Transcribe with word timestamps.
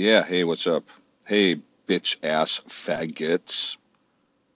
Yeah, 0.00 0.24
hey, 0.24 0.44
what's 0.44 0.66
up? 0.66 0.88
Hey, 1.26 1.60
bitch 1.86 2.16
ass 2.22 2.62
faggots. 2.66 3.76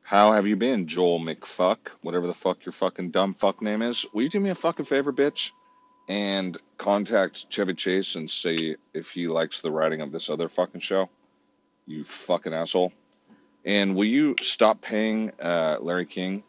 How 0.01 0.33
have 0.33 0.47
you 0.47 0.57
been, 0.57 0.87
Joel 0.87 1.21
McFuck? 1.21 1.91
Whatever 2.01 2.27
the 2.27 2.33
fuck 2.33 2.65
your 2.65 2.73
fucking 2.73 3.11
dumb 3.11 3.35
fuck 3.35 3.61
name 3.61 3.83
is. 3.83 4.07
Will 4.15 4.23
you 4.23 4.31
do 4.31 4.41
me 4.41 4.49
a 4.49 4.55
fucking 4.55 4.87
favor, 4.87 5.13
bitch? 5.13 5.51
And 6.09 6.57
contact 6.79 7.51
Chevy 7.51 7.75
Chase 7.75 8.15
and 8.15 8.31
see 8.31 8.77
if 8.95 9.11
he 9.11 9.29
likes 9.29 9.61
the 9.61 9.71
writing 9.71 10.01
of 10.01 10.13
this 10.13 10.31
other 10.31 10.49
fucking 10.49 10.81
show. 10.81 11.11
You 11.87 12.05
fucking 12.05 12.55
asshole. 12.55 12.95
And 13.67 13.95
will 13.97 14.07
you 14.07 14.37
stop 14.41 14.81
paying 14.81 15.31
uh, 15.43 15.77
Larry 15.79 16.07
King 16.07 16.43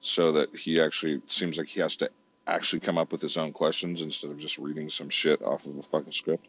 so 0.00 0.32
that 0.32 0.56
he 0.56 0.80
actually 0.80 1.22
seems 1.28 1.58
like 1.58 1.68
he 1.68 1.78
has 1.78 1.94
to 1.98 2.10
actually 2.44 2.80
come 2.80 2.98
up 2.98 3.12
with 3.12 3.22
his 3.22 3.36
own 3.36 3.52
questions 3.52 4.02
instead 4.02 4.32
of 4.32 4.40
just 4.40 4.58
reading 4.58 4.90
some 4.90 5.10
shit 5.10 5.42
off 5.42 5.64
of 5.64 5.78
a 5.78 5.82
fucking 5.84 6.10
script 6.10 6.48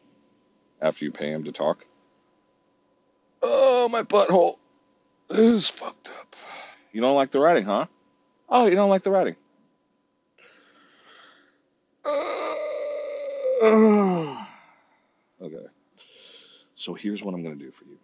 after 0.82 1.06
you 1.06 1.12
pay 1.12 1.32
him 1.32 1.44
to 1.46 1.52
talk? 1.52 1.86
Oh, 3.42 3.90
my 3.90 4.04
butthole 4.04 4.58
is 5.30 5.68
fucked 5.68 6.10
up. 6.20 6.36
You 6.92 7.02
don't 7.02 7.16
like 7.16 7.32
the 7.32 7.40
writing, 7.40 7.66
huh? 7.66 7.86
Oh, 8.50 8.68
you 8.68 8.76
don't 8.76 8.90
like 8.90 9.04
the 9.04 9.12
writing. 9.12 9.36
Uh. 12.06 12.54
Okay. 15.42 15.66
So 16.76 16.94
here's 16.94 17.24
what 17.24 17.34
I'm 17.34 17.44
going 17.44 17.58
to 17.58 17.66
do 17.66 17.72
for 17.72 17.86
you. 17.86 17.98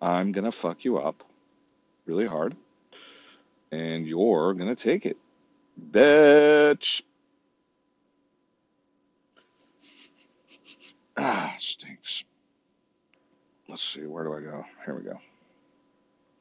I'm 0.00 0.32
going 0.32 0.44
to 0.44 0.52
fuck 0.52 0.84
you 0.84 0.98
up 0.98 1.22
really 2.06 2.26
hard, 2.26 2.56
and 3.70 4.06
you're 4.06 4.54
going 4.54 4.74
to 4.74 4.82
take 4.82 5.06
it. 5.06 5.16
Bitch. 5.90 7.02
Ah, 11.16 11.51
stinks. 11.62 12.24
Let's 13.68 13.82
see, 13.82 14.06
where 14.06 14.24
do 14.24 14.34
I 14.34 14.40
go? 14.40 14.64
Here 14.84 14.94
we 14.94 15.02
go. 15.02 15.20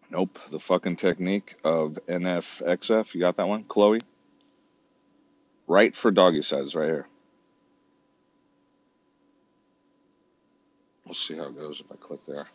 Nope, 0.09 0.39
the 0.51 0.59
fucking 0.59 0.97
technique 0.97 1.55
of 1.63 1.97
NFXF. 2.07 3.13
You 3.13 3.21
got 3.21 3.37
that 3.37 3.47
one, 3.47 3.63
Chloe? 3.63 4.01
Right 5.67 5.95
for 5.95 6.11
doggy 6.11 6.41
size, 6.41 6.75
right 6.75 6.87
here. 6.87 7.07
We'll 11.05 11.13
see 11.13 11.37
how 11.37 11.43
it 11.43 11.55
goes 11.57 11.79
if 11.79 11.91
I 11.91 11.95
click 11.95 12.25
there. 12.25 12.45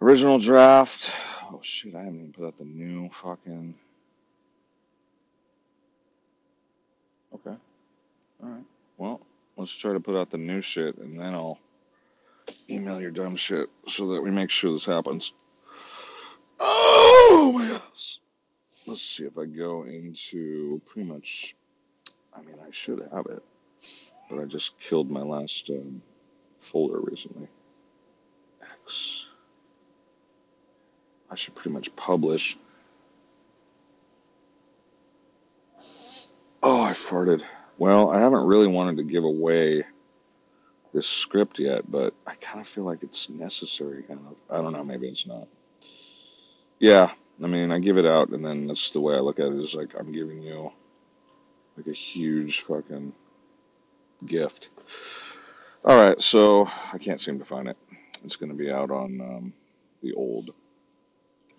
Original 0.00 0.38
draft. 0.38 1.10
Oh 1.50 1.60
shit, 1.62 1.94
I 1.94 2.00
haven't 2.00 2.20
even 2.20 2.32
put 2.32 2.46
out 2.46 2.58
the 2.58 2.64
new 2.64 3.08
fucking. 3.10 3.74
Okay, 7.34 7.56
alright. 8.42 8.64
Well, 8.98 9.20
let's 9.56 9.74
try 9.74 9.92
to 9.92 10.00
put 10.00 10.16
out 10.16 10.30
the 10.30 10.38
new 10.38 10.60
shit 10.60 10.96
and 10.98 11.18
then 11.18 11.34
I'll 11.34 11.58
email 12.68 13.00
your 13.00 13.10
dumb 13.10 13.36
shit 13.36 13.68
so 13.86 14.08
that 14.08 14.22
we 14.22 14.30
make 14.30 14.50
sure 14.50 14.72
this 14.72 14.84
happens. 14.84 15.32
Oh 16.60 17.52
my 17.54 17.76
ass. 17.76 18.20
Let's 18.86 19.02
see 19.02 19.24
if 19.24 19.38
I 19.38 19.46
go 19.46 19.84
into 19.84 20.80
pretty 20.86 21.08
much. 21.08 21.54
I 22.36 22.42
mean, 22.42 22.56
I 22.60 22.70
should 22.70 23.00
have 23.12 23.26
it, 23.26 23.42
but 24.28 24.40
I 24.40 24.44
just 24.44 24.78
killed 24.80 25.10
my 25.10 25.22
last 25.22 25.70
um, 25.70 26.02
folder 26.58 27.00
recently. 27.00 27.48
X. 28.84 29.24
I 31.30 31.36
should 31.36 31.54
pretty 31.54 31.70
much 31.70 31.94
publish. 31.96 32.58
Oh, 36.62 36.82
I 36.82 36.92
farted. 36.92 37.42
Well, 37.78 38.10
I 38.10 38.20
haven't 38.20 38.46
really 38.46 38.68
wanted 38.68 38.98
to 38.98 39.02
give 39.02 39.24
away 39.24 39.84
this 40.92 41.08
script 41.08 41.58
yet, 41.58 41.90
but 41.90 42.14
I 42.26 42.34
kind 42.36 42.60
of 42.60 42.68
feel 42.68 42.84
like 42.84 43.02
it's 43.02 43.28
necessary. 43.28 44.02
Kind 44.04 44.20
of. 44.26 44.36
I 44.48 44.62
don't 44.62 44.72
know. 44.72 44.84
Maybe 44.84 45.08
it's 45.08 45.26
not. 45.26 45.48
Yeah. 46.78 47.10
I 47.42 47.46
mean, 47.48 47.72
I 47.72 47.80
give 47.80 47.98
it 47.98 48.06
out, 48.06 48.28
and 48.28 48.44
then 48.44 48.68
that's 48.68 48.92
the 48.92 49.00
way 49.00 49.16
I 49.16 49.18
look 49.18 49.40
at 49.40 49.46
it. 49.46 49.60
Is 49.60 49.74
like 49.74 49.94
I'm 49.98 50.12
giving 50.12 50.40
you 50.40 50.70
like 51.76 51.88
a 51.88 51.92
huge 51.92 52.60
fucking 52.60 53.12
gift. 54.24 54.68
All 55.84 55.96
right. 55.96 56.20
So 56.22 56.68
I 56.92 56.98
can't 56.98 57.20
seem 57.20 57.40
to 57.40 57.44
find 57.44 57.68
it. 57.68 57.76
It's 58.24 58.36
going 58.36 58.50
to 58.50 58.56
be 58.56 58.70
out 58.70 58.90
on 58.90 59.20
um, 59.20 59.52
the 60.00 60.14
old 60.14 60.50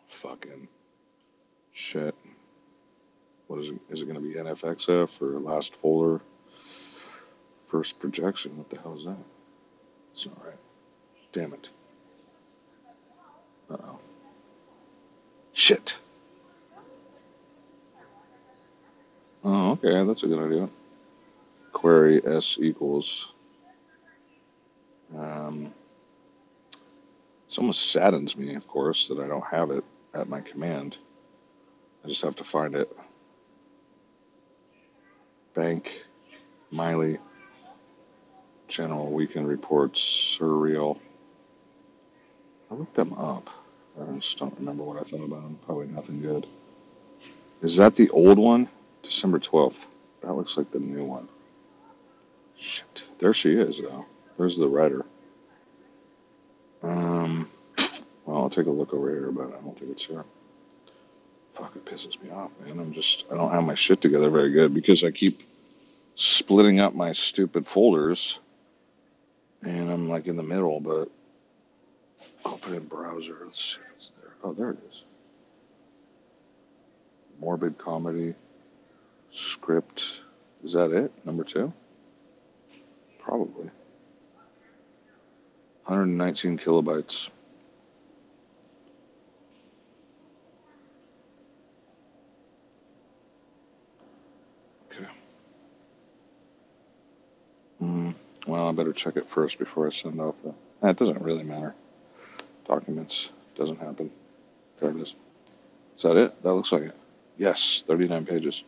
fucking 0.08 0.70
shit. 1.74 2.16
What 3.48 3.60
is 3.60 3.70
it? 3.70 3.80
Is 3.90 4.02
it 4.02 4.06
going 4.06 4.22
to 4.22 4.28
be 4.28 4.36
NFXF 4.36 5.22
or 5.22 5.40
last 5.40 5.76
folder? 5.76 6.22
First 7.64 8.00
projection. 8.00 8.58
What 8.58 8.70
the 8.70 8.80
hell 8.80 8.98
is 8.98 9.06
that? 9.06 9.18
It's 10.14 10.26
not 10.26 10.46
right. 10.46 10.58
Damn 11.34 11.54
it. 11.54 11.70
Uh 13.70 13.78
oh. 13.84 14.00
Shit. 15.54 15.98
Oh, 19.44 19.72
okay. 19.72 20.06
That's 20.06 20.24
a 20.24 20.28
good 20.28 20.46
idea. 20.46 20.70
Query 21.74 22.22
S 22.26 22.58
equals. 22.60 23.32
Um, 25.16 25.74
this 27.48 27.58
almost 27.58 27.92
saddens 27.92 28.36
me, 28.36 28.56
of 28.56 28.68
course, 28.68 29.08
that 29.10 29.20
I 29.20 29.28
don't 29.28 29.46
have 29.46 29.72
it 29.72 29.84
at 30.14 30.28
my 30.28 30.42
command. 30.42 30.98
I 32.04 32.08
just 32.08 32.22
have 32.24 32.36
to 32.38 32.44
find 32.44 32.76
it. 32.76 32.96
Bank, 35.56 36.04
Miley, 36.70 37.18
General 38.68 39.12
Weekend 39.12 39.48
Reports, 39.48 40.00
Surreal. 40.00 41.00
I 42.70 42.74
looked 42.76 42.96
them 42.96 43.14
up. 43.14 43.50
I 44.00 44.16
just 44.16 44.38
don't 44.38 44.58
remember 44.60 44.84
what 44.84 45.00
I 45.00 45.04
thought 45.04 45.24
about 45.24 45.44
them. 45.44 45.58
Probably 45.66 45.88
nothing 45.88 46.22
good. 46.22 46.46
Is 47.62 47.78
that 47.78 47.96
the 47.96 48.10
old 48.10 48.38
one? 48.38 48.70
December 49.02 49.40
12th. 49.40 49.88
That 50.22 50.34
looks 50.34 50.58
like 50.58 50.72
the 50.72 50.80
new 50.80 51.06
one. 51.06 51.30
Shit. 52.60 53.04
There 53.20 53.34
she 53.34 53.54
is, 53.54 53.82
though. 53.82 54.06
There's 54.38 54.58
the 54.58 54.68
writer. 54.68 55.06
Um, 56.84 57.50
well, 58.26 58.44
I'll 58.44 58.50
take 58.50 58.66
a 58.66 58.72
look 58.72 58.94
over 58.94 59.10
here, 59.10 59.32
but 59.32 59.48
I 59.48 59.62
don't 59.62 59.78
think 59.78 59.92
it's 59.92 60.06
here. 60.06 60.26
Fuck, 61.56 61.76
it 61.76 61.86
pisses 61.86 62.22
me 62.22 62.30
off, 62.30 62.52
man. 62.64 62.80
I'm 62.80 62.94
just, 62.94 63.26
I 63.32 63.36
don't 63.36 63.52
have 63.52 63.64
my 63.64 63.76
shit 63.76 64.02
together 64.02 64.30
very 64.30 64.52
good 64.52 64.74
because 64.74 65.04
I 65.04 65.12
keep 65.12 65.42
splitting 66.16 66.80
up 66.80 66.94
my 66.94 67.14
stupid 67.14 67.66
folders 67.66 68.40
and 69.64 69.90
I'm 69.90 70.08
like 70.08 70.28
in 70.28 70.36
the 70.36 70.44
middle, 70.44 70.80
but 70.80 71.10
put 72.66 72.74
in 72.74 72.86
browser. 72.86 73.38
Let's 73.44 73.78
see 73.96 74.12
there. 74.22 74.32
Oh, 74.44 74.54
there 74.54 74.72
it 74.72 74.78
is. 74.90 75.04
Morbid 77.40 77.78
comedy, 77.78 78.34
script. 79.32 80.22
Is 80.64 80.74
that 80.74 80.92
it? 80.92 81.12
Number 81.26 81.44
two? 81.44 81.72
Probably. 83.20 83.70
119 85.86 86.58
kilobytes. 86.58 87.30
Okay. 94.92 95.06
Mm, 97.82 98.16
well, 98.46 98.68
I 98.68 98.72
better 98.72 98.94
check 98.94 99.18
it 99.18 99.28
first 99.28 99.60
before 99.60 99.88
I 99.88 99.90
send 99.90 100.20
off 100.20 100.36
the. 100.44 100.54
Eh, 100.84 100.90
it 100.90 100.98
doesn't 100.98 101.22
really 101.22 101.44
matter. 101.44 101.74
Documents 102.68 103.30
doesn't 103.56 103.80
happen. 103.80 104.12
There 104.80 104.90
it 104.90 104.98
is. 104.98 105.16
Is 105.98 106.04
that 106.04 106.18
it? 106.18 106.44
That 106.44 106.54
looks 106.54 106.72
like 106.72 106.84
it. 106.84 106.96
Yes, 107.38 107.84
39 107.88 108.26
pages. 108.26 108.64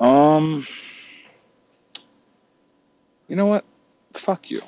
Um, 0.00 0.66
you 3.28 3.36
know 3.36 3.46
what? 3.46 3.64
Fuck 4.14 4.50
you. 4.50 4.62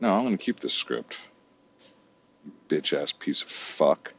No, 0.00 0.14
I'm 0.14 0.24
gonna 0.24 0.38
keep 0.38 0.60
this 0.60 0.74
script. 0.74 1.16
Bitch 2.68 2.92
ass 2.92 3.12
piece 3.12 3.42
of 3.42 3.48
fuck. 3.48 4.12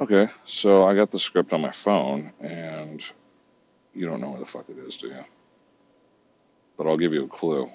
Okay, 0.00 0.28
so 0.46 0.84
I 0.86 0.94
got 0.94 1.10
the 1.10 1.18
script 1.18 1.52
on 1.52 1.60
my 1.60 1.70
phone, 1.70 2.32
and 2.40 3.02
you 3.94 4.06
don't 4.06 4.20
know 4.20 4.30
where 4.30 4.40
the 4.40 4.46
fuck 4.46 4.68
it 4.68 4.78
is, 4.78 4.96
do 4.96 5.08
you? 5.08 5.24
But 6.82 6.90
I'll 6.90 6.96
give 6.96 7.12
you 7.12 7.24
a 7.24 7.28
clue. 7.28 7.70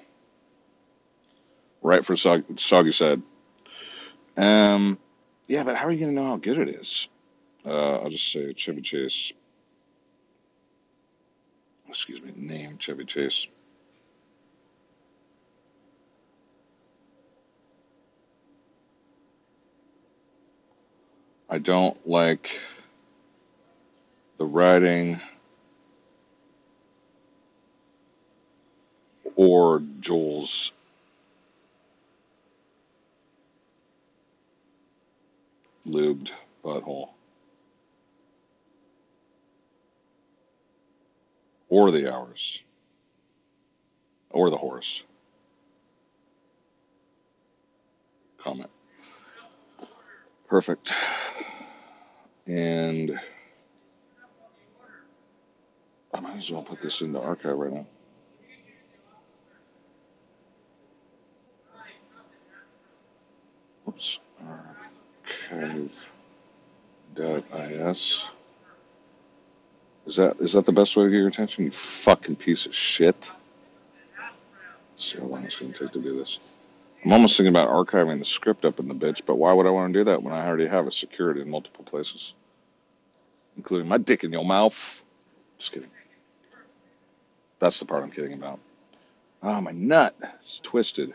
Right 1.81 2.06
for 2.06 2.15
Sog- 2.15 2.59
Soggy 2.59 2.92
said. 2.92 3.21
Um, 4.36 4.98
yeah, 5.48 5.63
but 5.63 5.77
how 5.77 5.88
are 5.88 5.92
you 5.92 6.00
gonna 6.01 6.12
know 6.12 6.25
how 6.25 6.36
good 6.38 6.57
it 6.57 6.69
is? 6.69 7.07
Uh, 7.65 8.00
I'll 8.00 8.09
just 8.09 8.31
say 8.33 8.54
Chevy 8.54 8.81
Chase. 8.81 9.31
Excuse 11.88 12.21
me, 12.21 12.33
name 12.36 12.77
Chevy 12.80 13.06
Chase. 13.06 13.48
I 21.50 21.60
don't 21.60 21.98
like 22.07 22.60
the 24.38 24.45
writing 24.45 25.21
or 29.38 29.84
Joel's 30.00 30.74
lubed 35.88 36.31
butthole, 36.66 37.10
or 41.69 41.92
the 41.92 42.12
hours, 42.12 42.63
or 44.31 44.50
the 44.50 44.57
horse. 44.57 45.04
Comment. 48.39 48.69
Perfect. 50.50 50.92
And 52.48 53.19
I 56.13 56.19
might 56.22 56.38
as 56.38 56.50
well 56.50 56.63
put 56.63 56.81
this 56.81 57.01
in 57.01 57.12
the 57.12 57.19
archive 57.19 57.56
right 57.56 57.72
now. 57.72 57.86
Oops. 63.88 64.19
Archive.is. 65.50 66.06
Is 70.06 70.16
that 70.16 70.38
is 70.39 70.54
that 70.54 70.66
the 70.66 70.72
best 70.72 70.95
way 70.95 71.04
to 71.04 71.10
get 71.10 71.18
your 71.18 71.28
attention? 71.28 71.66
You 71.66 71.72
fucking 71.72 72.38
piece 72.38 72.66
of 72.66 72.74
shit. 72.74 73.31
Let's 74.94 75.12
see 75.12 75.19
how 75.19 75.25
long 75.25 75.44
it's 75.44 75.57
gonna 75.57 75.74
take 75.74 75.92
to 75.92 76.01
do 76.01 76.18
this. 76.18 76.39
I'm 77.04 77.13
almost 77.13 77.38
thinking 77.38 77.56
about 77.56 77.69
archiving 77.69 78.19
the 78.19 78.25
script 78.25 78.66
up 78.66 78.80
in 78.80 78.88
the 78.88 78.95
bitch, 78.95 79.22
but 79.25 79.36
why 79.36 79.54
would 79.54 79.68
I 79.68 79.69
want 79.69 79.94
to 79.94 80.00
do 80.00 80.04
that 80.06 80.24
when 80.24 80.34
I 80.34 80.48
already 80.48 80.68
have 80.68 80.88
it 80.88 80.94
secured 80.94 81.38
in 81.38 81.50
multiple 81.50 81.84
places, 81.84 82.34
including 83.56 83.88
my 83.88 83.98
dick 83.98 84.24
in 84.24 84.31
your 84.31 84.45
mouth? 84.45 85.01
Just 85.57 85.74
kidding. 85.74 85.92
That's 87.60 87.80
the 87.80 87.86
part 87.86 88.04
I'm 88.04 88.12
kidding 88.12 88.34
about. 88.34 88.60
Oh, 89.44 89.62
my 89.62 89.72
nut 89.72 90.16
is 90.44 90.60
twisted. 90.63 91.13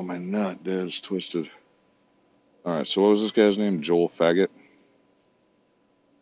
Oh, 0.00 0.02
my 0.02 0.16
nut, 0.16 0.64
dude, 0.64 0.86
it's 0.86 0.98
twisted. 0.98 1.50
All 2.64 2.74
right, 2.74 2.86
so 2.86 3.02
what 3.02 3.10
was 3.10 3.20
this 3.20 3.32
guy's 3.32 3.58
name? 3.58 3.82
Joel 3.82 4.08
Faggot? 4.08 4.48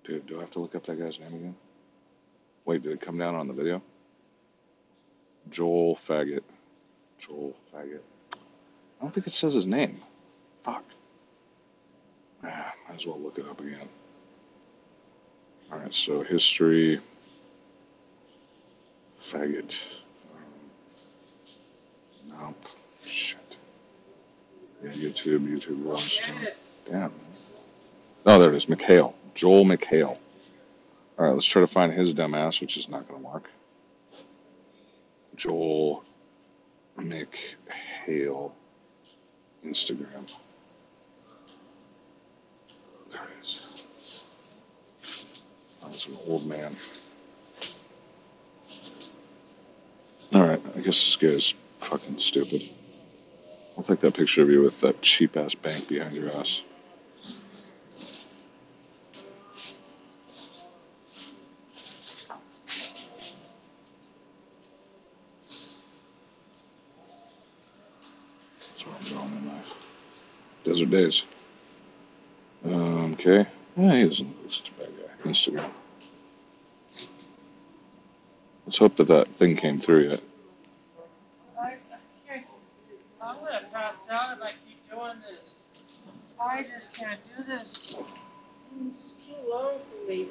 Dude, 0.02 0.26
do 0.26 0.38
I 0.38 0.40
have 0.40 0.50
to 0.50 0.58
look 0.58 0.74
up 0.74 0.84
that 0.86 0.98
guy's 0.98 1.20
name 1.20 1.32
again? 1.32 1.54
Wait, 2.64 2.82
did 2.82 2.90
it 2.90 3.00
come 3.00 3.18
down 3.18 3.36
on 3.36 3.46
the 3.46 3.52
video? 3.54 3.80
Joel 5.48 5.94
Faggot. 5.94 6.42
Joel 7.20 7.54
Faggot. 7.72 8.00
I 8.32 9.02
don't 9.02 9.14
think 9.14 9.28
it 9.28 9.32
says 9.32 9.54
his 9.54 9.64
name. 9.64 10.00
Fuck. 10.64 10.82
Ah, 12.42 12.72
might 12.88 12.96
as 12.96 13.06
well 13.06 13.20
look 13.20 13.38
it 13.38 13.46
up 13.48 13.60
again. 13.60 13.88
All 15.70 15.78
right, 15.78 15.94
so 15.94 16.24
history. 16.24 16.98
Faggot. 19.20 19.80
Um, 22.26 22.40
nope. 22.40 22.68
Shit. 23.04 23.47
Yeah, 24.82 24.90
YouTube, 24.90 25.48
YouTube 25.48 25.84
roast. 25.84 26.22
Uh, 26.28 26.50
damn. 26.90 27.12
Oh, 28.26 28.38
there 28.38 28.52
it 28.52 28.56
is. 28.56 28.66
McHale. 28.66 29.14
Joel 29.34 29.64
McHale. 29.64 30.16
All 31.18 31.26
right, 31.26 31.34
let's 31.34 31.46
try 31.46 31.60
to 31.60 31.66
find 31.66 31.92
his 31.92 32.14
dumbass, 32.14 32.60
which 32.60 32.76
is 32.76 32.88
not 32.88 33.08
going 33.08 33.22
to 33.22 33.28
work. 33.28 33.50
Joel 35.34 36.04
McHale 36.96 38.52
Instagram. 39.64 40.28
There 43.10 43.22
it 43.22 43.44
is. 43.44 43.60
Oh, 45.82 45.88
that's 45.88 46.06
an 46.06 46.18
old 46.26 46.46
man. 46.46 46.76
All 50.34 50.42
right, 50.42 50.60
I 50.76 50.80
guess 50.80 50.84
this 50.84 51.16
guy's 51.16 51.54
fucking 51.80 52.18
stupid. 52.18 52.68
Take 53.88 54.00
that 54.00 54.12
picture 54.12 54.42
of 54.42 54.50
you 54.50 54.60
with 54.60 54.82
that 54.82 55.00
cheap 55.00 55.34
ass 55.38 55.54
bank 55.54 55.88
behind 55.88 56.14
your 56.14 56.30
ass. 56.32 56.60
That's 68.60 68.86
what 68.86 68.94
I'm 69.00 69.16
going 69.16 69.38
in 69.38 69.48
life. 69.48 69.74
Desert 70.64 70.90
Daze. 70.90 71.24
Um, 72.66 73.14
okay. 73.14 73.46
Yeah, 73.74 73.96
he 73.96 74.04
doesn't 74.04 74.42
look 74.42 74.52
such 74.52 74.68
a 74.68 74.72
bad 74.82 74.90
guy. 74.98 75.30
Instagram. 75.30 75.70
Let's 78.66 78.76
hope 78.76 78.96
that 78.96 79.08
that 79.08 79.28
thing 79.28 79.56
came 79.56 79.80
through 79.80 80.10
yet. 80.10 80.20
I, 81.58 81.66
I 81.68 81.76
can't, 82.28 82.44
I'm 83.22 83.36
gonna 83.36 83.62
pass 83.72 83.96
out 84.10 84.36
if 84.36 84.42
I 84.42 84.52
keep 84.66 84.90
doing 84.90 85.14
this. 85.26 85.54
I 86.40 86.62
just 86.64 86.87
can't 86.98 87.20
do 87.36 87.44
this. 87.44 87.96
It's 88.88 89.12
too 89.24 89.34
long 89.48 89.74
for 89.78 90.10
me. 90.10 90.26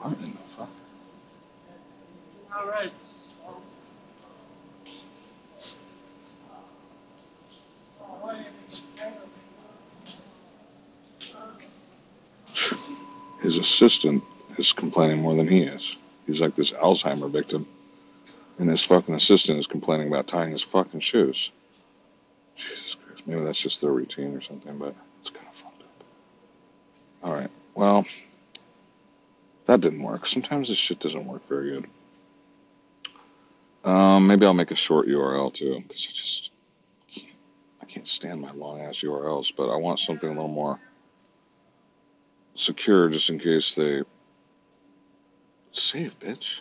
What 0.00 0.18
in 0.18 0.32
the 0.32 0.38
fuck? 0.46 0.68
Alright. 2.52 2.92
His 13.42 13.58
assistant 13.58 14.24
is 14.58 14.72
complaining 14.72 15.18
more 15.22 15.34
than 15.36 15.46
he 15.46 15.60
is. 15.60 15.96
He's 16.26 16.40
like 16.40 16.56
this 16.56 16.72
Alzheimer 16.72 17.30
victim. 17.30 17.66
And 18.60 18.68
his 18.68 18.82
fucking 18.82 19.14
assistant 19.14 19.58
is 19.58 19.66
complaining 19.66 20.08
about 20.08 20.26
tying 20.26 20.52
his 20.52 20.60
fucking 20.60 21.00
shoes. 21.00 21.50
Jesus 22.56 22.94
Christ. 22.94 23.26
Maybe 23.26 23.42
that's 23.42 23.58
just 23.58 23.80
their 23.80 23.90
routine 23.90 24.36
or 24.36 24.42
something, 24.42 24.76
but 24.76 24.94
it's 25.22 25.30
kind 25.30 25.46
of 25.48 25.54
fucked 25.54 25.82
up. 25.82 26.04
Alright. 27.24 27.50
Well, 27.74 28.04
that 29.64 29.80
didn't 29.80 30.02
work. 30.02 30.26
Sometimes 30.26 30.68
this 30.68 30.76
shit 30.76 31.00
doesn't 31.00 31.26
work 31.26 31.48
very 31.48 31.70
good. 31.70 31.86
Um, 33.82 34.26
maybe 34.26 34.44
I'll 34.44 34.52
make 34.52 34.72
a 34.72 34.76
short 34.76 35.08
URL 35.08 35.54
too, 35.54 35.82
because 35.88 36.06
I 36.10 36.12
just 36.12 36.50
can't, 37.14 37.26
I 37.80 37.86
can't 37.86 38.06
stand 38.06 38.42
my 38.42 38.52
long 38.52 38.82
ass 38.82 39.00
URLs, 39.00 39.54
but 39.56 39.70
I 39.70 39.76
want 39.76 40.00
something 40.00 40.28
a 40.28 40.32
little 40.32 40.48
more 40.48 40.78
secure 42.54 43.08
just 43.08 43.30
in 43.30 43.38
case 43.38 43.74
they 43.74 44.02
save, 45.72 46.18
bitch. 46.20 46.60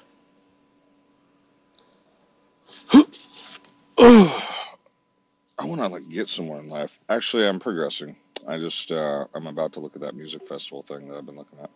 I 5.59 5.65
want 5.65 5.81
to 5.81 5.87
like 5.87 6.09
get 6.09 6.29
somewhere 6.29 6.59
in 6.59 6.69
life. 6.69 6.99
Actually, 7.09 7.47
I'm 7.47 7.59
progressing. 7.59 8.15
I 8.47 8.57
just 8.57 8.91
uh, 8.91 9.25
I'm 9.35 9.47
about 9.47 9.73
to 9.73 9.81
look 9.81 9.95
at 9.95 10.01
that 10.01 10.15
music 10.15 10.47
festival 10.47 10.83
thing 10.83 11.09
that 11.09 11.17
I've 11.17 11.25
been 11.25 11.35
looking 11.37 11.59
at. 11.59 11.69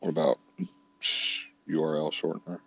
What 0.00 0.10
about 0.10 0.38
URL 1.68 2.12
shortener? 2.12 2.60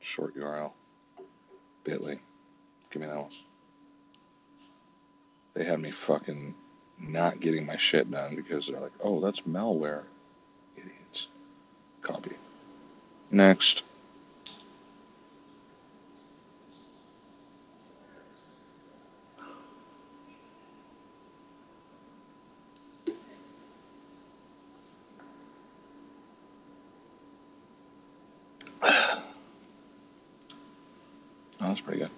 Short 0.00 0.36
URL. 0.36 0.72
Bitly. 1.84 2.20
Give 2.90 3.02
me 3.02 3.08
that 3.08 3.16
one. 3.16 3.30
They 5.54 5.64
had 5.64 5.80
me 5.80 5.90
fucking 5.90 6.54
not 6.98 7.40
getting 7.40 7.66
my 7.66 7.76
shit 7.76 8.10
done 8.10 8.36
because 8.36 8.68
they're 8.68 8.80
like, 8.80 8.92
oh, 9.02 9.20
that's 9.20 9.40
malware. 9.42 10.04
Copy. 12.02 12.32
Next. 13.30 13.84
Oh, 31.64 31.68
that's 31.68 31.80
pretty 31.80 32.00
good. 32.00 32.10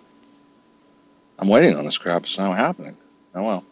I'm 1.38 1.48
waiting 1.48 1.76
on 1.76 1.84
this 1.84 1.98
crap. 1.98 2.22
It's 2.22 2.38
not 2.38 2.56
happening. 2.56 2.96
Oh 3.34 3.42
well. 3.42 3.64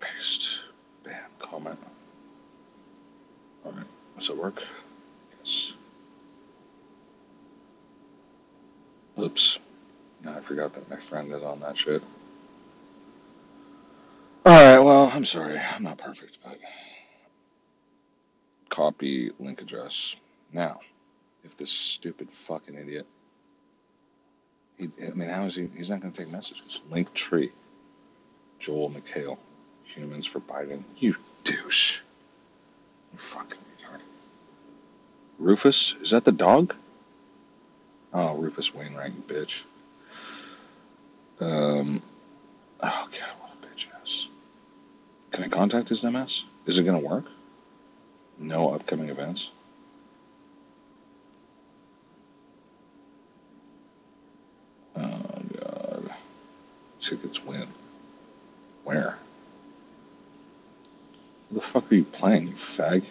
Paste. 0.00 0.60
Bam. 1.04 1.14
Comment. 1.38 1.78
All 3.64 3.72
right. 3.72 3.86
Does 4.18 4.30
it 4.30 4.36
work? 4.36 4.62
Yes. 5.38 5.72
Oops. 9.18 9.58
No, 10.24 10.32
I 10.32 10.40
forgot 10.40 10.74
that 10.74 10.88
my 10.90 10.96
friend 10.96 11.32
is 11.32 11.42
on 11.42 11.60
that 11.60 11.76
shit. 11.78 12.02
Alright, 14.46 14.82
well, 14.82 15.10
I'm 15.12 15.24
sorry. 15.24 15.58
I'm 15.58 15.82
not 15.82 15.98
perfect, 15.98 16.38
but. 16.42 16.58
Copy 18.70 19.30
link 19.38 19.60
address. 19.60 20.16
Now, 20.52 20.80
if 21.44 21.56
this 21.56 21.70
stupid 21.70 22.30
fucking 22.30 22.74
idiot 22.74 23.06
he, 24.80 24.90
I 25.06 25.10
mean, 25.10 25.28
how 25.28 25.44
is 25.44 25.54
he? 25.54 25.68
He's 25.76 25.90
not 25.90 26.00
going 26.00 26.12
to 26.12 26.22
take 26.22 26.32
messages. 26.32 26.80
Link 26.90 27.12
tree. 27.12 27.52
Joel 28.58 28.90
McHale. 28.90 29.38
Humans 29.94 30.26
for 30.26 30.40
Biden. 30.40 30.82
You 30.96 31.16
douche. 31.44 32.00
You 33.12 33.18
fucking 33.18 33.58
retard. 33.58 34.00
Rufus? 35.38 35.94
Is 36.00 36.10
that 36.10 36.24
the 36.24 36.32
dog? 36.32 36.74
Oh, 38.12 38.36
Rufus 38.36 38.74
Wainwright, 38.74 39.26
bitch. 39.26 39.62
Um, 41.40 42.02
oh, 42.80 43.08
God, 43.10 43.30
what 43.40 43.50
a 43.52 43.66
bitch 43.66 43.86
ass. 44.00 44.26
Can 45.32 45.44
I 45.44 45.48
contact 45.48 45.88
his 45.88 46.02
MS? 46.02 46.44
Is 46.66 46.78
it 46.78 46.84
going 46.84 47.00
to 47.00 47.06
work? 47.06 47.26
No 48.38 48.70
upcoming 48.72 49.10
events. 49.10 49.50
Tickets 57.10 57.44
win. 57.44 57.66
Where? 58.84 59.16
Where 61.48 61.60
the 61.60 61.60
fuck 61.60 61.90
are 61.90 61.94
you 61.96 62.04
playing, 62.04 62.46
you 62.46 62.52
fag? 62.52 63.04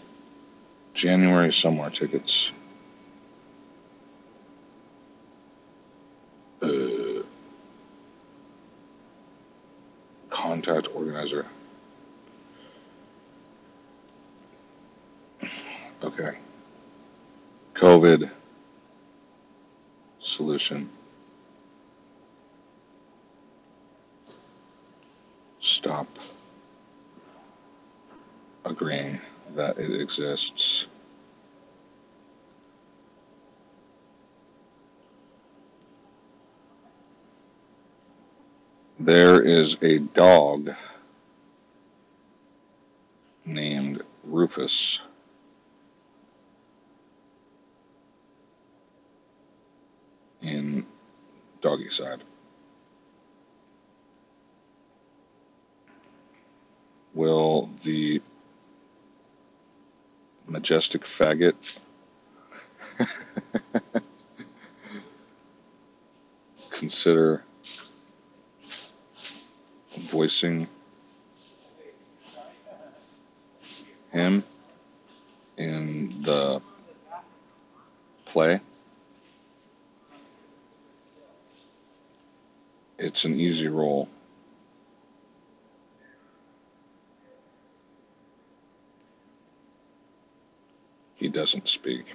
January 0.93 1.51
somewhere 1.51 1.89
tickets. 1.89 2.53
Uh, 6.61 7.23
contact 10.29 10.87
organizer. 10.95 11.45
Okay. 16.01 16.37
COVID 17.73 18.31
solution. 20.21 20.89
Stop 25.61 26.07
agreeing 28.63 29.19
that 29.55 29.77
it 29.77 29.99
exists. 29.99 30.87
There 38.99 39.41
is 39.41 39.77
a 39.81 39.99
dog 39.99 40.71
named 43.45 44.03
Rufus 44.23 45.01
in 50.41 50.85
Doggy 51.61 51.89
Side. 51.89 52.23
Will 57.19 57.69
the 57.83 58.21
majestic 60.47 61.01
faggot 61.01 61.53
consider 66.69 67.43
voicing 69.97 70.69
him 74.13 74.41
in 75.57 76.21
the 76.21 76.61
play? 78.23 78.61
It's 82.97 83.25
an 83.25 83.37
easy 83.37 83.67
role. 83.67 84.07
He 91.19 91.27
doesn't 91.29 91.67
speak. 91.67 92.05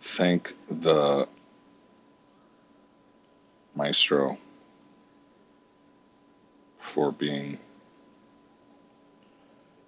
Thank 0.00 0.54
the 0.70 1.28
maestro 3.74 4.38
for 6.78 7.10
being 7.10 7.58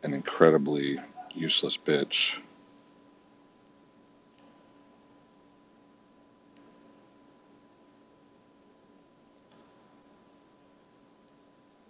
an 0.03 0.15
incredibly 0.15 0.99
useless 1.33 1.77
bitch. 1.77 2.41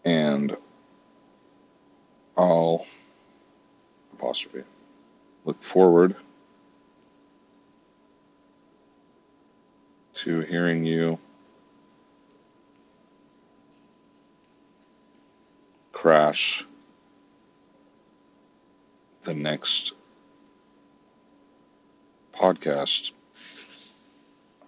And 0.05 0.57
I'll 2.37 2.87
apostrophe 4.37 4.65
look 5.47 5.63
forward 5.63 6.15
to 10.13 10.41
hearing 10.41 10.85
you 10.85 11.19
crash 15.93 16.67
the 19.25 19.33
next 19.33 19.95
podcast 22.35 23.13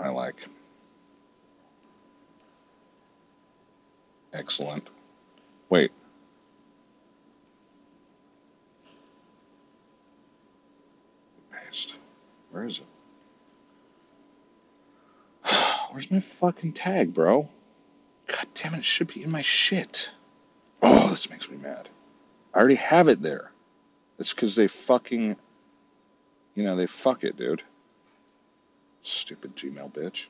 I 0.00 0.08
like. 0.08 0.36
Excellent. 4.32 4.86
Wait. 5.68 5.90
Paste. 11.50 11.94
Where 12.50 12.57
is 12.68 12.80
it? 12.80 12.86
Where's 15.90 16.10
my 16.10 16.20
fucking 16.20 16.72
tag, 16.72 17.14
bro? 17.14 17.48
God 18.26 18.46
damn 18.54 18.74
it, 18.74 18.78
it 18.78 18.84
should 18.84 19.12
be 19.12 19.22
in 19.22 19.32
my 19.32 19.42
shit. 19.42 20.10
Oh, 20.82 21.08
this 21.10 21.30
makes 21.30 21.48
me 21.50 21.56
mad. 21.56 21.88
I 22.54 22.58
already 22.58 22.76
have 22.76 23.08
it 23.08 23.22
there. 23.22 23.50
It's 24.18 24.32
because 24.32 24.54
they 24.54 24.68
fucking, 24.68 25.36
you 26.54 26.64
know, 26.64 26.76
they 26.76 26.86
fuck 26.86 27.24
it, 27.24 27.36
dude. 27.36 27.62
Stupid 29.02 29.56
Gmail 29.56 29.92
bitch. 29.92 30.26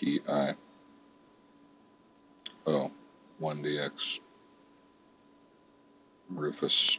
P 0.00 0.20
I 0.26 0.54
O 2.66 2.90
1DX 3.42 4.20
Rufus. 6.30 6.98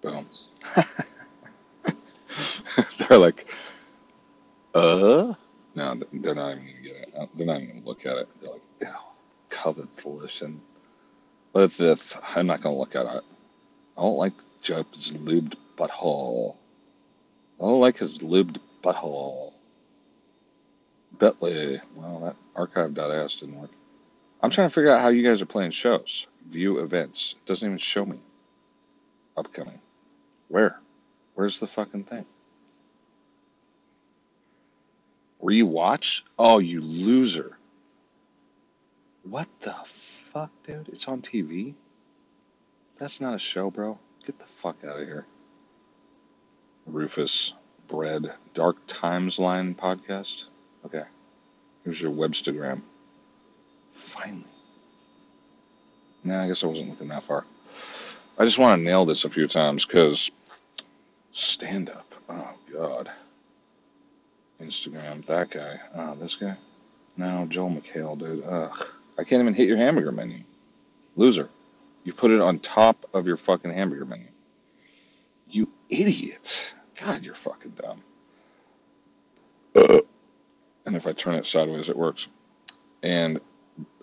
Boom. 0.00 0.26
They're 2.98 3.18
like, 3.18 3.46
uh? 4.74 5.34
No, 5.74 5.94
they're 6.12 6.34
not 6.34 6.52
even 6.52 6.66
gonna 6.66 6.82
get 6.82 6.96
it. 6.96 7.12
Uh, 7.18 7.26
They're 7.34 7.46
not 7.46 7.60
even 7.60 7.74
gonna 7.76 7.86
look 7.86 8.06
at 8.06 8.16
it. 8.16 8.28
They're 8.40 8.50
like, 8.50 8.62
ew, 8.80 8.88
COVID 9.50 10.00
solution. 10.00 10.62
But 11.52 11.64
if, 11.64 11.80
if 11.80 12.16
I'm 12.34 12.46
not 12.46 12.62
gonna 12.62 12.78
look 12.78 12.96
at 12.96 13.04
it, 13.04 13.24
I 13.98 14.00
don't 14.00 14.16
like 14.16 14.32
Joe's 14.62 15.12
lubed 15.12 15.56
butthole. 15.76 16.56
I 17.64 17.66
don't 17.68 17.80
like 17.80 17.96
his 17.96 18.18
lubed 18.18 18.58
butthole. 18.82 19.54
Bentley. 21.18 21.80
Well, 21.96 22.20
that 22.20 22.36
archive.s 22.54 23.36
didn't 23.36 23.58
work. 23.58 23.70
I'm 24.42 24.50
trying 24.50 24.68
to 24.68 24.74
figure 24.74 24.94
out 24.94 25.00
how 25.00 25.08
you 25.08 25.26
guys 25.26 25.40
are 25.40 25.46
playing 25.46 25.70
shows. 25.70 26.26
View 26.46 26.80
events. 26.80 27.36
It 27.38 27.46
doesn't 27.46 27.66
even 27.66 27.78
show 27.78 28.04
me. 28.04 28.18
Upcoming. 29.34 29.80
Where? 30.48 30.78
Where's 31.36 31.58
the 31.58 31.66
fucking 31.66 32.04
thing? 32.04 32.26
Rewatch? 35.42 36.20
Oh, 36.38 36.58
you 36.58 36.82
loser. 36.82 37.56
What 39.22 39.48
the 39.60 39.74
fuck, 39.84 40.50
dude? 40.66 40.90
It's 40.90 41.08
on 41.08 41.22
TV? 41.22 41.72
That's 42.98 43.22
not 43.22 43.34
a 43.34 43.38
show, 43.38 43.70
bro. 43.70 43.98
Get 44.26 44.38
the 44.38 44.44
fuck 44.44 44.84
out 44.84 45.00
of 45.00 45.06
here. 45.06 45.24
Rufus 46.86 47.52
Bread 47.88 48.32
Dark 48.54 48.76
Times 48.86 49.38
Line 49.38 49.74
podcast. 49.74 50.44
Okay. 50.84 51.04
Here's 51.84 52.00
your 52.00 52.12
Webstagram. 52.12 52.82
Finally. 53.94 54.44
Nah, 56.24 56.44
I 56.44 56.48
guess 56.48 56.64
I 56.64 56.66
wasn't 56.66 56.90
looking 56.90 57.08
that 57.08 57.24
far. 57.24 57.44
I 58.38 58.44
just 58.44 58.58
want 58.58 58.78
to 58.78 58.82
nail 58.82 59.04
this 59.04 59.24
a 59.24 59.30
few 59.30 59.46
times 59.46 59.84
because 59.84 60.30
stand 61.32 61.90
up. 61.90 62.14
Oh, 62.28 62.50
God. 62.72 63.10
Instagram, 64.60 65.26
that 65.26 65.50
guy. 65.50 65.80
Oh, 65.94 66.14
this 66.14 66.36
guy. 66.36 66.56
No, 67.16 67.46
Joel 67.48 67.70
McHale, 67.70 68.18
dude. 68.18 68.44
Ugh. 68.44 68.86
I 69.18 69.24
can't 69.24 69.42
even 69.42 69.54
hit 69.54 69.68
your 69.68 69.76
hamburger 69.76 70.12
menu. 70.12 70.40
Loser. 71.16 71.48
You 72.02 72.12
put 72.12 72.30
it 72.30 72.40
on 72.40 72.58
top 72.58 73.08
of 73.14 73.26
your 73.26 73.36
fucking 73.36 73.72
hamburger 73.72 74.04
menu. 74.04 74.26
You 75.94 76.06
idiot. 76.06 76.74
God, 77.00 77.24
you're 77.24 77.34
fucking 77.34 77.72
dumb. 77.72 78.02
And 80.86 80.96
if 80.96 81.06
I 81.06 81.12
turn 81.12 81.34
it 81.36 81.46
sideways, 81.46 81.88
it 81.88 81.96
works. 81.96 82.28
And 83.02 83.40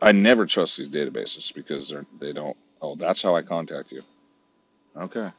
I 0.01 0.13
never 0.13 0.45
trust 0.45 0.77
these 0.77 0.89
databases 0.89 1.53
because 1.53 1.89
they're 1.89 2.05
they 2.19 2.33
don't. 2.33 2.57
Oh, 2.81 2.95
that's 2.95 3.21
how 3.21 3.36
I 3.36 3.43
contact 3.43 3.91
you. 3.91 4.01
Okay. 4.98 5.31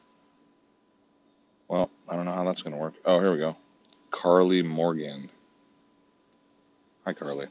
Well, 1.69 1.89
I 2.09 2.15
don't 2.15 2.25
know 2.25 2.33
how 2.33 2.45
that's 2.45 2.63
gonna 2.63 2.77
work. 2.77 2.95
Oh, 3.05 3.19
here 3.21 3.31
we 3.31 3.37
go. 3.37 3.57
Carly 4.11 4.63
Morgan. 4.63 5.29
Hi, 7.05 7.13
Carly. 7.13 7.47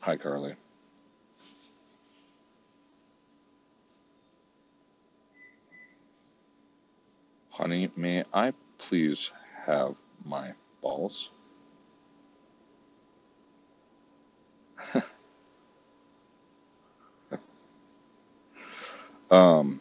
Hi, 0.00 0.16
Carly. 0.16 0.54
Honey, 7.56 7.90
may 7.96 8.22
I 8.34 8.52
please 8.78 9.32
have 9.66 9.94
my 10.24 10.52
balls? 10.82 11.30
Um, 19.30 19.80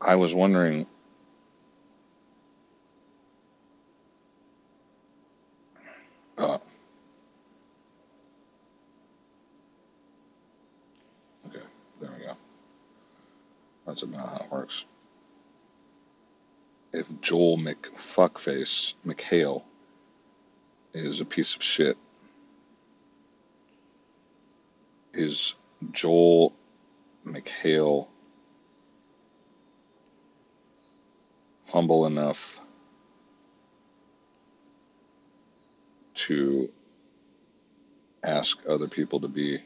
I 0.00 0.14
was 0.16 0.34
wondering, 0.34 0.86
uh, 6.38 6.58
okay, 11.46 11.60
there 12.00 12.10
we 12.18 12.24
go. 12.24 12.34
That's 13.86 14.02
about 14.02 14.28
how 14.28 14.44
it 14.46 14.52
works. 14.52 14.86
If 16.92 17.08
Joel 17.22 17.56
McFuckface 17.56 18.94
McHale 19.06 19.62
is 20.92 21.20
a 21.20 21.24
piece 21.24 21.54
of 21.54 21.62
shit, 21.62 21.96
is 25.14 25.54
Joel 25.90 26.52
McHale 27.26 28.08
humble 31.68 32.04
enough 32.06 32.60
to 36.14 36.70
ask 38.22 38.58
other 38.68 38.86
people 38.86 39.20
to 39.20 39.28
be 39.28 39.62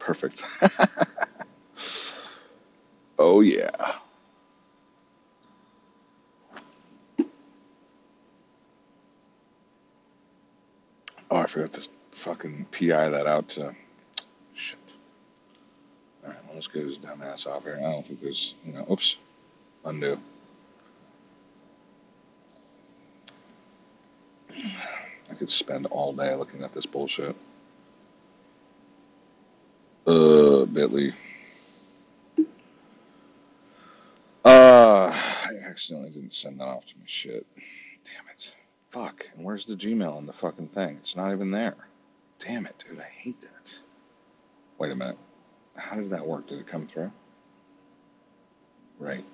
perfect? 0.00 0.42
oh, 3.18 3.40
yeah. 3.42 3.70
Oh, 11.30 11.36
I 11.36 11.46
forgot 11.46 11.72
to 11.74 11.88
fucking 12.10 12.66
PI 12.72 13.10
that 13.10 13.26
out 13.26 13.48
to. 13.50 13.74
Shit. 14.54 14.78
Alright, 16.24 16.44
well, 16.46 16.54
let's 16.54 16.66
get 16.66 16.84
his 16.84 16.98
dumb 16.98 17.22
ass 17.22 17.46
off 17.46 17.62
here. 17.62 17.76
I 17.78 17.82
don't 17.82 18.04
think 18.04 18.20
there's, 18.20 18.54
you 18.66 18.72
know, 18.72 18.84
oops, 18.90 19.16
undo. 19.84 20.18
I 25.30 25.34
could 25.38 25.50
spend 25.50 25.86
all 25.86 26.12
day 26.12 26.34
looking 26.34 26.64
at 26.64 26.74
this 26.74 26.86
bullshit. 26.86 27.36
Uh, 30.06 30.64
Bitly. 30.80 31.12
Uh, 34.42 35.12
I 35.12 35.50
accidentally 35.66 36.08
didn't 36.08 36.34
send 36.34 36.58
that 36.58 36.64
off 36.64 36.86
to 36.86 36.96
my 36.98 37.04
shit. 37.04 37.46
Damn 37.56 38.28
it. 38.34 38.54
Fuck. 38.88 39.26
And 39.36 39.44
where's 39.44 39.66
the 39.66 39.74
Gmail 39.74 40.16
on 40.16 40.24
the 40.24 40.32
fucking 40.32 40.68
thing? 40.68 40.96
It's 41.02 41.16
not 41.16 41.32
even 41.32 41.50
there. 41.50 41.76
Damn 42.38 42.64
it, 42.64 42.82
dude. 42.88 42.98
I 42.98 43.02
hate 43.02 43.42
that. 43.42 43.74
Wait 44.78 44.90
a 44.90 44.96
minute. 44.96 45.18
How 45.76 45.96
did 45.96 46.08
that 46.10 46.26
work? 46.26 46.46
Did 46.46 46.60
it 46.60 46.66
come 46.66 46.86
through? 46.86 47.12
Right. 48.98 49.26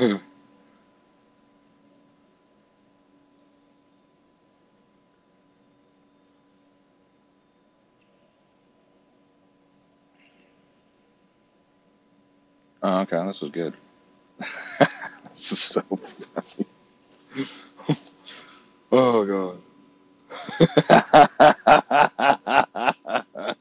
Oh, 12.82 13.00
okay. 13.00 13.26
This 13.26 13.42
is 13.42 13.50
good. 13.50 13.74
this 15.32 15.52
is 15.52 15.58
so 15.60 15.82
funny. 15.82 16.66
Oh, 18.92 19.24
God. 19.24 19.62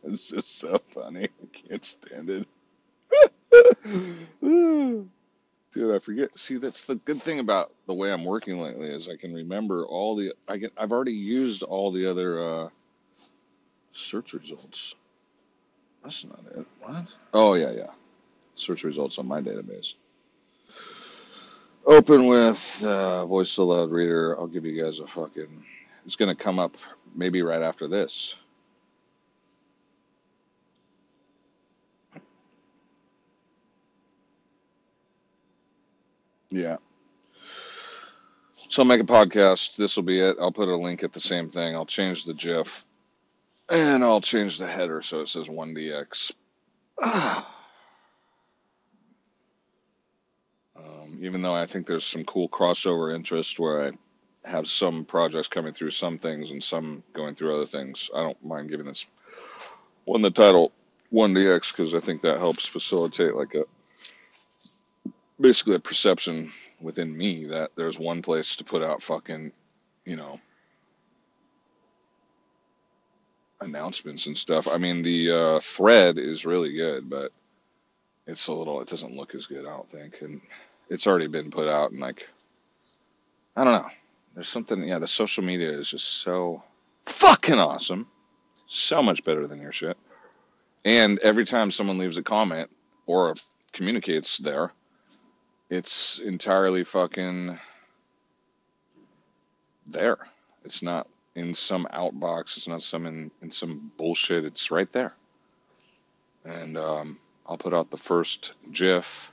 it's 0.03 0.29
just 0.29 0.59
so 0.59 0.79
funny. 0.93 1.25
I 1.43 1.47
can't 1.53 1.85
stand 1.85 2.29
it. 2.29 2.47
Dude, 4.41 5.09
I 5.95 5.99
forget. 5.99 6.24
See, 6.35 6.57
that's 6.57 6.83
the 6.83 6.95
good 6.95 7.21
thing 7.21 7.39
about 7.39 7.71
the 7.87 7.93
way 7.93 8.11
I'm 8.11 8.25
working 8.25 8.61
lately 8.61 8.87
is 8.87 9.07
I 9.07 9.15
can 9.15 9.33
remember 9.33 9.85
all 9.85 10.15
the 10.15 10.33
I 10.47 10.57
get 10.57 10.73
I've 10.77 10.91
already 10.91 11.13
used 11.13 11.63
all 11.63 11.91
the 11.91 12.05
other 12.07 12.43
uh 12.65 12.69
search 13.93 14.33
results. 14.33 14.95
That's 16.03 16.25
not 16.25 16.39
it. 16.55 16.65
What? 16.81 17.05
Oh 17.33 17.53
yeah, 17.53 17.71
yeah. 17.71 17.91
Search 18.55 18.83
results 18.83 19.17
on 19.17 19.27
my 19.27 19.41
database. 19.41 19.95
Open 21.85 22.25
with 22.25 22.83
uh, 22.83 23.25
voice 23.25 23.57
aloud 23.57 23.91
reader. 23.91 24.37
I'll 24.39 24.47
give 24.47 24.65
you 24.65 24.81
guys 24.81 24.99
a 24.99 25.07
fucking. 25.07 25.63
It's 26.05 26.15
gonna 26.15 26.35
come 26.35 26.59
up 26.59 26.75
maybe 27.15 27.41
right 27.43 27.61
after 27.61 27.87
this. 27.87 28.35
Yeah. 36.55 36.77
So 38.69 38.81
I'll 38.81 38.87
make 38.87 39.01
a 39.01 39.03
podcast. 39.03 39.75
This 39.75 39.97
will 39.97 40.03
be 40.03 40.21
it. 40.21 40.37
I'll 40.39 40.53
put 40.53 40.69
a 40.69 40.77
link 40.77 41.03
at 41.03 41.11
the 41.11 41.19
same 41.19 41.49
thing. 41.49 41.75
I'll 41.75 41.85
change 41.85 42.23
the 42.23 42.33
GIF 42.33 42.85
and 43.69 44.03
I'll 44.05 44.21
change 44.21 44.57
the 44.57 44.67
header 44.67 45.01
so 45.01 45.19
it 45.19 45.27
says 45.27 45.47
1DX. 45.47 46.31
Um, 50.77 51.19
even 51.21 51.41
though 51.41 51.53
I 51.53 51.65
think 51.67 51.87
there's 51.87 52.05
some 52.05 52.25
cool 52.25 52.49
crossover 52.49 53.15
interest 53.15 53.57
where 53.59 53.87
I 53.87 53.91
have 54.43 54.67
some 54.67 55.05
projects 55.05 55.47
coming 55.47 55.71
through 55.71 55.91
some 55.91 56.17
things 56.17 56.51
and 56.51 56.61
some 56.61 57.01
going 57.13 57.33
through 57.33 57.55
other 57.55 57.65
things, 57.65 58.09
I 58.13 58.21
don't 58.21 58.43
mind 58.43 58.69
giving 58.69 58.85
this 58.85 59.05
one 60.03 60.21
the 60.21 60.31
title 60.31 60.73
1DX 61.13 61.71
because 61.71 61.95
I 61.95 62.01
think 62.01 62.23
that 62.23 62.39
helps 62.39 62.65
facilitate 62.65 63.35
like 63.35 63.55
a 63.55 63.63
basically 65.39 65.75
a 65.75 65.79
perception 65.79 66.51
within 66.79 67.15
me 67.15 67.45
that 67.47 67.71
there's 67.75 67.99
one 67.99 68.21
place 68.21 68.57
to 68.57 68.63
put 68.63 68.83
out 68.83 69.01
fucking, 69.01 69.51
you 70.05 70.15
know, 70.15 70.39
announcements 73.61 74.27
and 74.27 74.37
stuff. 74.37 74.67
I 74.67 74.77
mean, 74.77 75.01
the 75.01 75.31
uh, 75.31 75.59
thread 75.59 76.17
is 76.17 76.45
really 76.45 76.73
good, 76.73 77.09
but 77.09 77.31
it's 78.27 78.47
a 78.47 78.53
little, 78.53 78.81
it 78.81 78.87
doesn't 78.87 79.15
look 79.15 79.35
as 79.35 79.47
good, 79.47 79.65
I 79.65 79.69
don't 79.69 79.91
think. 79.91 80.21
And 80.21 80.41
it's 80.89 81.07
already 81.07 81.27
been 81.27 81.51
put 81.51 81.67
out, 81.67 81.91
and 81.91 81.99
like, 81.99 82.27
I 83.55 83.63
don't 83.63 83.73
know. 83.73 83.89
There's 84.33 84.49
something, 84.49 84.83
yeah, 84.83 84.99
the 84.99 85.07
social 85.07 85.43
media 85.43 85.71
is 85.71 85.89
just 85.89 86.21
so 86.21 86.63
fucking 87.05 87.59
awesome. 87.59 88.07
So 88.53 89.01
much 89.01 89.23
better 89.23 89.47
than 89.47 89.61
your 89.61 89.71
shit. 89.71 89.97
And 90.83 91.19
every 91.19 91.45
time 91.45 91.71
someone 91.71 91.97
leaves 91.97 92.17
a 92.17 92.23
comment 92.23 92.69
or 93.05 93.35
communicates 93.71 94.37
there, 94.37 94.71
it's 95.69 96.19
entirely 96.19 96.83
fucking 96.83 97.59
there. 99.87 100.17
It's 100.63 100.81
not 100.81 101.07
in 101.35 101.53
some 101.53 101.87
outbox. 101.93 102.57
It's 102.57 102.67
not 102.67 102.81
some 102.81 103.05
in, 103.05 103.31
in 103.41 103.51
some 103.51 103.91
bullshit. 103.97 104.45
It's 104.45 104.71
right 104.71 104.91
there. 104.91 105.13
And 106.43 106.77
um, 106.77 107.19
I'll 107.47 107.57
put 107.57 107.73
out 107.73 107.91
the 107.91 107.97
first 107.97 108.53
GIF. 108.71 109.31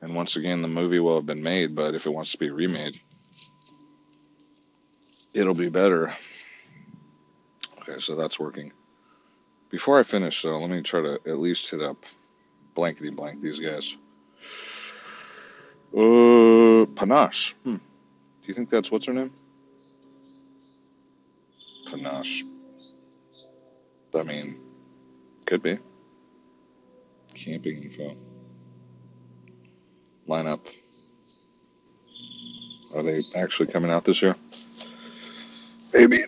And 0.00 0.14
once 0.14 0.36
again, 0.36 0.62
the 0.62 0.68
movie 0.68 0.98
will 0.98 1.16
have 1.16 1.26
been 1.26 1.42
made, 1.42 1.74
but 1.74 1.94
if 1.94 2.06
it 2.06 2.10
wants 2.10 2.32
to 2.32 2.38
be 2.38 2.50
remade, 2.50 3.00
it'll 5.32 5.54
be 5.54 5.68
better. 5.68 6.14
Okay, 7.80 7.98
so 7.98 8.16
that's 8.16 8.38
working. 8.38 8.72
Before 9.70 9.98
I 9.98 10.02
finish, 10.02 10.42
though, 10.42 10.60
let 10.60 10.70
me 10.70 10.82
try 10.82 11.00
to 11.00 11.14
at 11.26 11.38
least 11.38 11.70
hit 11.70 11.80
up 11.80 12.04
blankety 12.74 13.10
blank 13.10 13.40
these 13.40 13.60
guys. 13.60 13.96
Uh, 15.94 16.86
Panache. 16.94 17.54
Hmm. 17.64 17.76
Do 17.76 17.80
you 18.46 18.54
think 18.54 18.70
that's 18.70 18.90
what's 18.90 19.06
her 19.06 19.12
name? 19.12 19.32
Panache. 21.86 22.44
I 24.14 24.22
mean, 24.22 24.60
could 25.46 25.62
be. 25.62 25.78
Camping 27.34 27.82
info. 27.82 28.16
Lineup. 30.28 30.60
Are 32.96 33.02
they 33.02 33.22
actually 33.34 33.72
coming 33.72 33.90
out 33.90 34.04
this 34.04 34.22
year? 34.22 34.34
Maybe. 35.92 36.24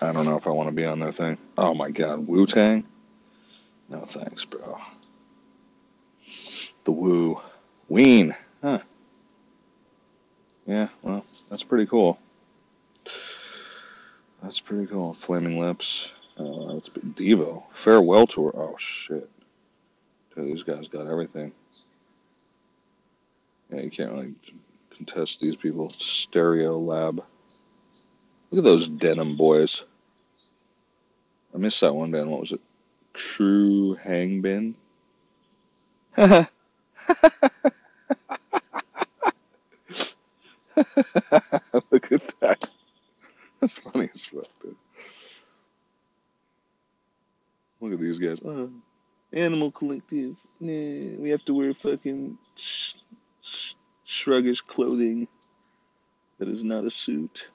I 0.00 0.12
don't 0.12 0.26
know 0.26 0.36
if 0.36 0.46
I 0.46 0.50
want 0.50 0.68
to 0.68 0.74
be 0.74 0.84
on 0.84 1.00
their 1.00 1.12
thing. 1.12 1.38
Oh 1.56 1.74
my 1.74 1.90
god, 1.90 2.26
Wu 2.26 2.46
Tang? 2.46 2.84
No 3.88 4.04
thanks, 4.04 4.44
bro. 4.44 4.78
The 6.84 6.92
Woo. 6.92 7.40
Ween. 7.88 8.34
Huh. 8.62 8.80
Yeah, 10.66 10.88
well, 11.02 11.24
that's 11.48 11.62
pretty 11.62 11.86
cool. 11.86 12.18
That's 14.42 14.60
pretty 14.60 14.86
cool. 14.86 15.14
Flaming 15.14 15.58
Lips. 15.58 16.10
Uh, 16.36 16.74
that's 16.74 16.90
Devo. 16.90 17.64
Farewell 17.72 18.26
Tour. 18.26 18.52
Oh, 18.54 18.76
shit. 18.76 19.30
Dude, 20.34 20.46
these 20.46 20.64
guys 20.64 20.88
got 20.88 21.06
everything. 21.06 21.52
Yeah, 23.72 23.80
you 23.80 23.90
can't 23.90 24.12
really 24.12 24.34
contest 24.96 25.40
these 25.40 25.56
people. 25.56 25.88
Stereolab. 25.88 27.22
Look 28.50 28.58
at 28.58 28.64
those 28.64 28.88
denim 28.88 29.36
boys. 29.36 29.84
I 31.54 31.58
missed 31.58 31.80
that 31.80 31.94
one 31.94 32.10
band. 32.10 32.30
What 32.30 32.40
was 32.40 32.52
it? 32.52 32.60
Khruangbin? 33.16 34.74
Look 36.16 36.48
at 42.12 42.40
that. 42.40 42.68
That's 43.60 43.78
funny 43.78 44.10
as 44.14 44.24
fuck, 44.26 44.46
dude. 44.62 44.76
Look 47.80 47.92
at 47.94 48.00
these 48.00 48.18
guys. 48.18 48.40
Uh, 48.40 48.68
Animal 49.32 49.70
Collective. 49.70 50.36
Nah, 50.60 51.16
we 51.18 51.30
have 51.30 51.44
to 51.46 51.54
wear 51.54 51.72
fucking 51.74 52.38
sh- 52.56 52.94
sh- 53.42 53.74
shruggish 54.06 54.64
clothing 54.66 55.28
that 56.38 56.48
is 56.48 56.62
not 56.62 56.84
a 56.84 56.90
suit. 56.90 57.48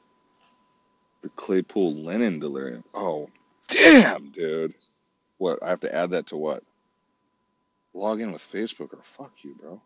The 1.21 1.29
Claypool 1.29 2.03
Lennon 2.03 2.39
Delirium. 2.39 2.83
Oh, 2.93 3.29
damn, 3.67 4.31
dude. 4.31 4.73
What? 5.41 5.63
I 5.63 5.69
have 5.69 5.79
to 5.79 5.91
add 5.91 6.11
that 6.11 6.27
to 6.27 6.37
what? 6.37 6.61
Log 7.95 8.21
in 8.21 8.31
with 8.31 8.43
Facebook 8.43 8.93
or 8.93 8.99
fuck 9.01 9.31
you, 9.41 9.55
bro. 9.59 9.81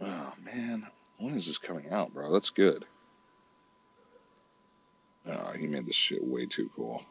Oh 0.00 0.32
man, 0.44 0.86
when 1.18 1.34
is 1.36 1.48
this 1.48 1.58
coming 1.58 1.90
out, 1.90 2.14
bro? 2.14 2.32
That's 2.32 2.50
good. 2.50 2.84
Oh, 5.26 5.50
he 5.58 5.66
made 5.66 5.86
this 5.86 5.96
shit 5.96 6.22
way 6.22 6.46
too 6.46 6.70
cool. 6.76 7.02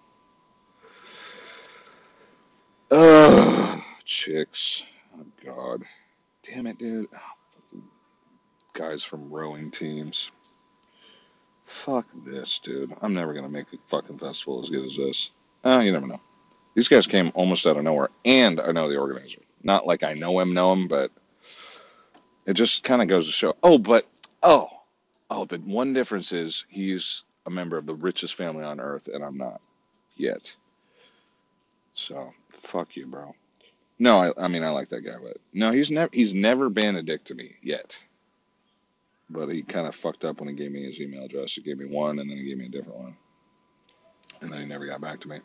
Ugh, 2.91 3.81
chicks. 4.05 4.83
Oh 5.17 5.25
god. 5.43 5.83
Damn 6.43 6.65
it, 6.65 6.77
dude. 6.77 7.09
Oh, 7.13 7.81
guys 8.71 9.03
from 9.03 9.31
rowing 9.31 9.69
teams. 9.69 10.31
Fuck 11.69 12.07
this, 12.25 12.57
dude. 12.57 12.95
I'm 12.99 13.13
never 13.13 13.31
gonna 13.31 13.47
make 13.47 13.71
a 13.71 13.77
fucking 13.89 14.17
festival 14.17 14.59
as 14.59 14.69
good 14.69 14.85
as 14.85 14.95
this. 14.97 15.29
Oh, 15.63 15.79
you 15.79 15.91
never 15.91 16.07
know. 16.07 16.19
These 16.73 16.87
guys 16.87 17.05
came 17.05 17.31
almost 17.35 17.67
out 17.67 17.77
of 17.77 17.83
nowhere, 17.83 18.09
and 18.25 18.59
I 18.59 18.71
know 18.71 18.89
the 18.89 18.97
organizer. 18.97 19.41
Not 19.61 19.85
like 19.85 20.01
I 20.01 20.13
know 20.13 20.39
him, 20.39 20.55
know 20.55 20.73
him, 20.73 20.87
but 20.87 21.11
it 22.47 22.53
just 22.53 22.83
kind 22.83 23.03
of 23.03 23.07
goes 23.07 23.27
to 23.27 23.31
show. 23.31 23.55
Oh, 23.61 23.77
but 23.77 24.07
oh, 24.41 24.67
oh, 25.29 25.45
the 25.45 25.57
one 25.59 25.93
difference 25.93 26.31
is 26.31 26.65
he's 26.69 27.23
a 27.45 27.51
member 27.51 27.77
of 27.77 27.85
the 27.85 27.93
richest 27.93 28.33
family 28.33 28.63
on 28.63 28.79
earth, 28.79 29.07
and 29.07 29.23
I'm 29.23 29.37
not 29.37 29.61
yet. 30.17 30.51
So 31.93 32.33
fuck 32.49 32.95
you, 32.95 33.05
bro. 33.05 33.35
No, 33.99 34.23
I, 34.23 34.45
I 34.45 34.47
mean 34.47 34.63
I 34.63 34.71
like 34.71 34.89
that 34.89 35.01
guy, 35.01 35.17
but 35.21 35.37
no, 35.53 35.71
he's 35.71 35.91
never 35.91 36.09
he's 36.11 36.33
never 36.33 36.67
been 36.69 36.95
a 36.95 37.03
dick 37.03 37.25
to 37.25 37.35
me 37.35 37.57
yet. 37.61 37.99
But 39.29 39.49
he 39.49 39.61
kind 39.61 39.87
of 39.87 39.95
fucked 39.95 40.25
up 40.25 40.39
when 40.39 40.49
he 40.49 40.55
gave 40.55 40.71
me 40.71 40.83
his 40.83 40.99
email 40.99 41.23
address. 41.25 41.53
He 41.53 41.61
gave 41.61 41.77
me 41.77 41.85
one, 41.85 42.19
and 42.19 42.29
then 42.29 42.37
he 42.37 42.43
gave 42.43 42.57
me 42.57 42.65
a 42.65 42.69
different 42.69 42.99
one, 42.99 43.17
and 44.41 44.51
then 44.51 44.61
he 44.61 44.65
never 44.67 44.85
got 44.85 45.01
back 45.01 45.19
to 45.21 45.27
me. 45.27 45.39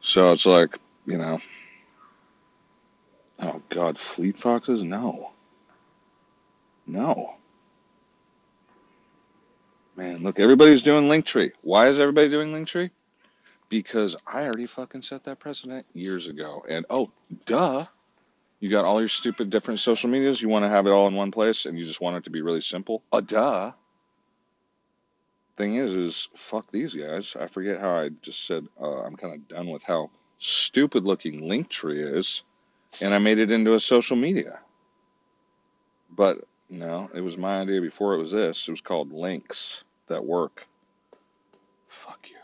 So 0.00 0.32
it's 0.32 0.46
like, 0.46 0.78
you 1.06 1.18
know, 1.18 1.40
oh 3.40 3.62
God, 3.68 3.98
Fleet 3.98 4.38
Foxes? 4.38 4.82
No, 4.82 5.32
no. 6.86 7.34
Man, 9.96 10.22
look, 10.22 10.40
everybody's 10.40 10.82
doing 10.82 11.08
Linktree. 11.08 11.52
Why 11.62 11.88
is 11.88 12.00
everybody 12.00 12.28
doing 12.28 12.52
Linktree? 12.52 12.90
Because 13.68 14.16
I 14.26 14.42
already 14.44 14.66
fucking 14.66 15.02
set 15.02 15.24
that 15.24 15.38
precedent 15.38 15.86
years 15.94 16.26
ago. 16.28 16.64
And 16.68 16.86
oh, 16.90 17.10
duh. 17.46 17.86
You 18.64 18.70
got 18.70 18.86
all 18.86 18.98
your 18.98 19.10
stupid 19.10 19.50
different 19.50 19.80
social 19.80 20.08
medias. 20.08 20.40
You 20.40 20.48
want 20.48 20.64
to 20.64 20.70
have 20.70 20.86
it 20.86 20.90
all 20.90 21.06
in 21.06 21.12
one 21.12 21.30
place 21.30 21.66
and 21.66 21.78
you 21.78 21.84
just 21.84 22.00
want 22.00 22.16
it 22.16 22.24
to 22.24 22.30
be 22.30 22.40
really 22.40 22.62
simple. 22.62 23.02
Uh, 23.12 23.20
duh. 23.20 23.72
Thing 25.58 25.74
is, 25.74 25.92
is 25.92 26.28
fuck 26.34 26.70
these 26.70 26.94
guys. 26.94 27.36
I 27.38 27.46
forget 27.46 27.78
how 27.78 27.94
I 27.94 28.08
just 28.22 28.46
said 28.46 28.66
uh, 28.80 29.02
I'm 29.02 29.16
kind 29.16 29.34
of 29.34 29.46
done 29.48 29.66
with 29.66 29.82
how 29.82 30.08
stupid 30.38 31.04
looking 31.04 31.42
Linktree 31.42 32.16
is. 32.16 32.42
And 33.02 33.12
I 33.12 33.18
made 33.18 33.38
it 33.38 33.52
into 33.52 33.74
a 33.74 33.80
social 33.80 34.16
media. 34.16 34.60
But 36.10 36.38
no, 36.70 37.10
it 37.12 37.20
was 37.20 37.36
my 37.36 37.60
idea 37.60 37.82
before 37.82 38.14
it 38.14 38.18
was 38.18 38.32
this. 38.32 38.66
It 38.66 38.70
was 38.70 38.80
called 38.80 39.12
Links 39.12 39.84
that 40.06 40.24
work. 40.24 40.66
Fuck 41.88 42.30
you. 42.30 42.38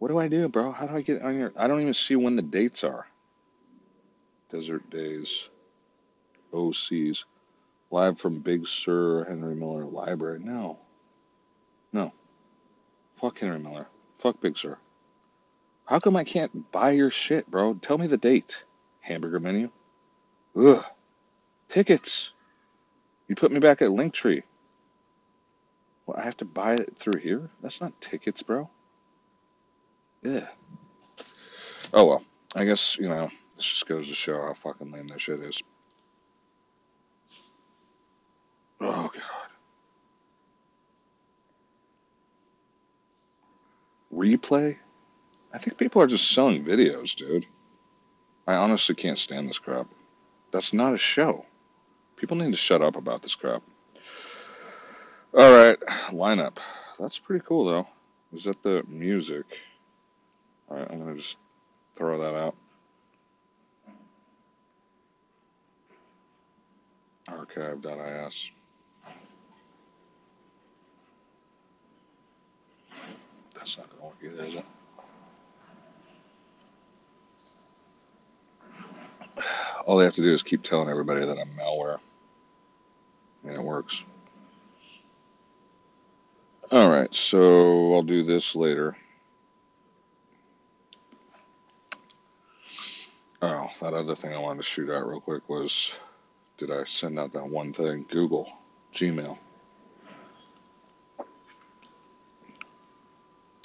What 0.00 0.08
do 0.08 0.18
I 0.18 0.26
do, 0.26 0.48
bro? 0.48 0.72
How 0.72 0.88
do 0.88 0.96
I 0.96 1.02
get 1.02 1.22
on 1.22 1.38
your? 1.38 1.52
I 1.56 1.68
don't 1.68 1.80
even 1.80 1.94
see 1.94 2.16
when 2.16 2.34
the 2.34 2.42
dates 2.42 2.82
are. 2.82 3.06
Desert 4.50 4.88
Daze, 4.90 5.50
OCs, 6.52 7.24
live 7.90 8.18
from 8.18 8.40
Big 8.40 8.66
Sur 8.66 9.24
Henry 9.24 9.54
Miller 9.54 9.84
Library. 9.84 10.40
No, 10.42 10.78
no. 11.92 12.12
Fuck 13.20 13.40
Henry 13.40 13.58
Miller. 13.58 13.86
Fuck 14.18 14.40
Big 14.40 14.56
Sur. 14.56 14.78
How 15.84 15.98
come 15.98 16.16
I 16.16 16.24
can't 16.24 16.70
buy 16.70 16.92
your 16.92 17.10
shit, 17.10 17.50
bro? 17.50 17.74
Tell 17.74 17.98
me 17.98 18.06
the 18.06 18.16
date. 18.16 18.62
Hamburger 19.00 19.40
menu. 19.40 19.70
Ugh. 20.54 20.84
Tickets. 21.68 22.32
You 23.26 23.34
put 23.34 23.52
me 23.52 23.58
back 23.58 23.80
at 23.82 23.88
Linktree. 23.88 24.42
Well, 26.06 26.18
I 26.18 26.24
have 26.24 26.36
to 26.38 26.44
buy 26.44 26.74
it 26.74 26.96
through 26.98 27.20
here? 27.20 27.50
That's 27.62 27.80
not 27.80 28.00
tickets, 28.00 28.42
bro. 28.42 28.68
Yeah. 30.22 30.46
Oh 31.92 32.04
well. 32.04 32.22
I 32.54 32.64
guess, 32.64 32.98
you 32.98 33.08
know, 33.08 33.30
this 33.58 33.66
just 33.66 33.86
goes 33.88 34.06
to 34.06 34.14
show 34.14 34.40
how 34.40 34.54
fucking 34.54 34.92
lame 34.92 35.08
that 35.08 35.20
shit 35.20 35.40
is. 35.40 35.60
Oh 38.80 39.10
god. 39.12 39.22
Replay? 44.14 44.76
I 45.52 45.58
think 45.58 45.76
people 45.76 46.00
are 46.00 46.06
just 46.06 46.30
selling 46.30 46.64
videos, 46.64 47.16
dude. 47.16 47.46
I 48.46 48.54
honestly 48.54 48.94
can't 48.94 49.18
stand 49.18 49.48
this 49.48 49.58
crap. 49.58 49.88
That's 50.52 50.72
not 50.72 50.94
a 50.94 50.98
show. 50.98 51.44
People 52.14 52.36
need 52.36 52.52
to 52.52 52.56
shut 52.56 52.80
up 52.80 52.94
about 52.94 53.22
this 53.22 53.34
crap. 53.34 53.62
All 55.36 55.52
right, 55.52 55.78
lineup. 56.10 56.58
That's 56.98 57.18
pretty 57.18 57.44
cool, 57.44 57.64
though. 57.64 57.88
Is 58.32 58.44
that 58.44 58.62
the 58.62 58.84
music? 58.86 59.46
All 60.70 60.76
right, 60.76 60.86
I'm 60.88 61.00
gonna 61.00 61.16
just 61.16 61.38
throw 61.96 62.20
that 62.22 62.36
out. 62.36 62.54
Archive.is. 67.28 68.52
That's 73.54 73.78
not 73.78 73.90
gonna 73.90 74.04
work 74.04 74.16
either, 74.22 74.44
is 74.44 74.54
it? 74.54 74.64
All 79.86 79.96
they 79.96 80.04
have 80.04 80.14
to 80.14 80.22
do 80.22 80.32
is 80.32 80.42
keep 80.42 80.62
telling 80.62 80.88
everybody 80.88 81.24
that 81.24 81.38
I'm 81.38 81.50
malware, 81.56 81.98
and 83.44 83.54
it 83.54 83.62
works. 83.62 84.04
All 86.70 86.90
right, 86.90 87.14
so 87.14 87.94
I'll 87.94 88.02
do 88.02 88.22
this 88.22 88.54
later. 88.54 88.96
Oh, 93.40 93.68
that 93.80 93.94
other 93.94 94.14
thing 94.14 94.34
I 94.34 94.38
wanted 94.38 94.58
to 94.58 94.68
shoot 94.68 94.90
at 94.90 95.06
real 95.06 95.20
quick 95.20 95.48
was 95.48 95.98
did 96.58 96.70
I 96.72 96.84
send 96.84 97.18
out 97.18 97.32
that 97.32 97.48
one 97.48 97.72
thing? 97.72 98.04
Google, 98.10 98.50
Gmail. 98.92 99.38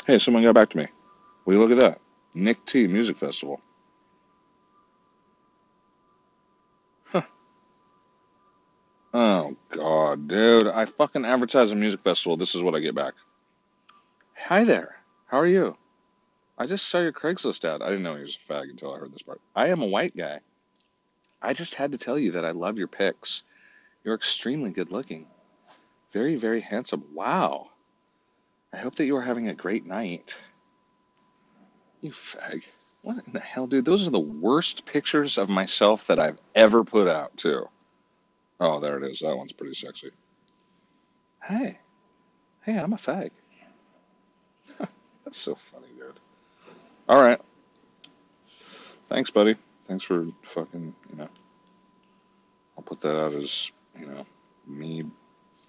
Hey, 0.06 0.20
someone 0.20 0.44
got 0.44 0.54
back 0.54 0.70
to 0.70 0.78
me. 0.78 0.88
Will 1.46 1.56
you 1.56 1.60
look 1.60 1.72
at 1.72 1.80
that? 1.80 2.00
Nick 2.34 2.64
T 2.66 2.88
Music 2.88 3.18
Festival. 3.18 3.62
Huh. 7.06 7.22
Oh, 9.14 9.56
God, 9.70 10.28
dude. 10.28 10.68
I 10.68 10.86
fucking 10.86 11.26
advertise 11.26 11.72
a 11.72 11.76
music 11.76 12.02
festival. 12.04 12.38
This 12.38 12.54
is 12.54 12.64
what 12.64 12.76
I 12.76 12.80
get 12.80 12.96
back. 12.96 13.14
Hi 14.38 14.66
there. 14.66 14.98
How 15.28 15.40
are 15.40 15.48
you? 15.48 15.78
I 16.58 16.68
just 16.68 16.88
saw 16.88 17.00
your 17.00 17.14
Craigslist 17.14 17.66
ad. 17.66 17.82
I 17.82 17.88
didn't 17.88 18.04
know 18.04 18.16
he 18.16 18.22
was 18.22 18.38
a 18.38 18.54
fag 18.54 18.70
until 18.70 18.94
I 18.94 19.00
heard 19.00 19.14
this 19.14 19.24
part. 19.24 19.42
I 19.56 19.70
am 19.70 19.82
a 19.82 19.88
white 19.88 20.16
guy. 20.16 20.40
I 21.44 21.54
just 21.54 21.76
had 21.76 21.92
to 21.92 21.98
tell 21.98 22.18
you 22.18 22.32
that 22.32 22.46
I 22.46 22.52
love 22.52 22.78
your 22.78 22.88
pics. 22.88 23.44
You're 24.04 24.16
extremely 24.16 24.72
good 24.72 24.92
looking. 24.92 25.28
Very, 26.14 26.38
very 26.38 26.62
handsome. 26.62 27.04
Wow. 27.14 27.70
I 28.72 28.78
hope 28.78 28.96
that 28.96 29.06
you 29.06 29.18
are 29.18 29.22
having 29.22 29.50
a 29.50 29.54
great 29.54 29.86
night. 29.86 30.38
You 32.02 32.12
fag. 32.12 32.64
What 33.02 33.24
in 33.28 33.34
the 33.34 33.42
hell, 33.42 33.68
dude? 33.68 33.84
Those 33.84 34.08
are 34.08 34.12
the 34.12 34.20
worst 34.20 34.86
pictures 34.86 35.38
of 35.38 35.50
myself 35.50 36.08
that 36.08 36.20
I've 36.20 36.40
ever 36.56 36.86
put 36.86 37.10
out, 37.10 37.36
too. 37.36 37.68
Oh, 38.60 38.80
there 38.80 38.98
it 38.98 39.12
is. 39.12 39.20
That 39.20 39.36
one's 39.36 39.52
pretty 39.52 39.76
sexy. 39.76 40.12
Hey. 41.44 41.80
Hey, 42.62 42.78
I'm 42.78 42.94
a 42.94 42.98
fag. 42.98 43.32
That's 44.80 45.38
so 45.38 45.56
funny, 45.56 45.88
dude. 45.98 46.20
All 47.10 47.22
right. 47.22 47.42
Thanks, 49.10 49.30
buddy. 49.30 49.58
Thanks 49.86 50.06
for 50.06 50.28
fucking, 50.44 50.94
you 51.10 51.18
know. 51.18 51.30
I'll 52.78 52.84
put 52.84 53.02
that 53.02 53.20
out 53.20 53.34
as, 53.34 53.72
you 54.00 54.08
know, 54.08 54.26
me 54.68 55.04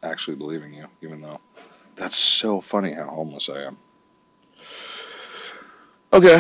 actually 0.03 0.37
believing 0.37 0.73
you, 0.73 0.87
even 1.03 1.21
though 1.21 1.41
that's 1.97 2.17
so 2.17 2.61
funny 2.61 2.93
how 2.93 3.07
homeless 3.07 3.49
I 3.49 3.63
am. 3.63 3.77
Okay. 6.13 6.37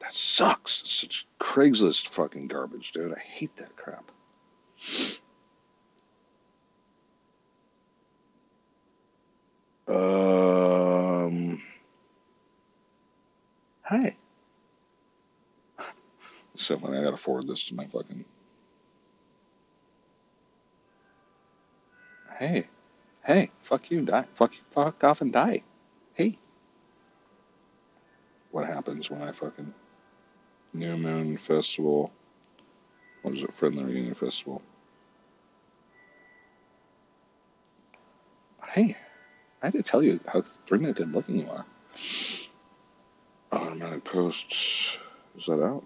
That 0.00 0.12
sucks. 0.12 0.82
It's 0.82 0.92
such 0.92 1.26
Craigslist 1.38 2.08
fucking 2.08 2.48
garbage, 2.48 2.92
dude. 2.92 3.14
I 3.14 3.20
hate 3.20 3.56
that 3.56 3.76
crap. 3.76 4.10
Um. 9.88 11.62
Hi. 13.82 14.16
So 16.60 16.78
funny. 16.78 16.98
I 16.98 17.02
gotta 17.02 17.16
forward 17.16 17.48
this 17.48 17.64
to 17.64 17.74
my 17.74 17.86
fucking. 17.86 18.22
Hey. 22.38 22.66
Hey. 23.24 23.50
Fuck 23.62 23.90
you. 23.90 24.02
Die. 24.02 24.26
Fuck 24.34 24.52
you. 24.52 24.60
Fuck 24.70 25.02
off 25.02 25.22
and 25.22 25.32
die. 25.32 25.62
Hey. 26.12 26.38
What 28.50 28.66
happens 28.66 29.10
when 29.10 29.22
I 29.22 29.32
fucking. 29.32 29.72
New 30.74 30.98
Moon 30.98 31.38
Festival. 31.38 32.12
What 33.22 33.34
is 33.34 33.42
it? 33.42 33.54
Friendly 33.54 33.82
Reunion 33.82 34.14
Festival. 34.14 34.60
Hey. 38.68 38.98
I 39.62 39.66
had 39.66 39.72
to 39.72 39.82
tell 39.82 40.02
you 40.02 40.20
how 40.26 40.40
extremely 40.40 40.92
good 40.92 41.10
looking 41.10 41.38
you 41.38 41.48
are. 41.48 41.64
Automatic 43.50 44.04
posts. 44.04 44.98
Is 45.38 45.46
that 45.46 45.62
out? 45.64 45.84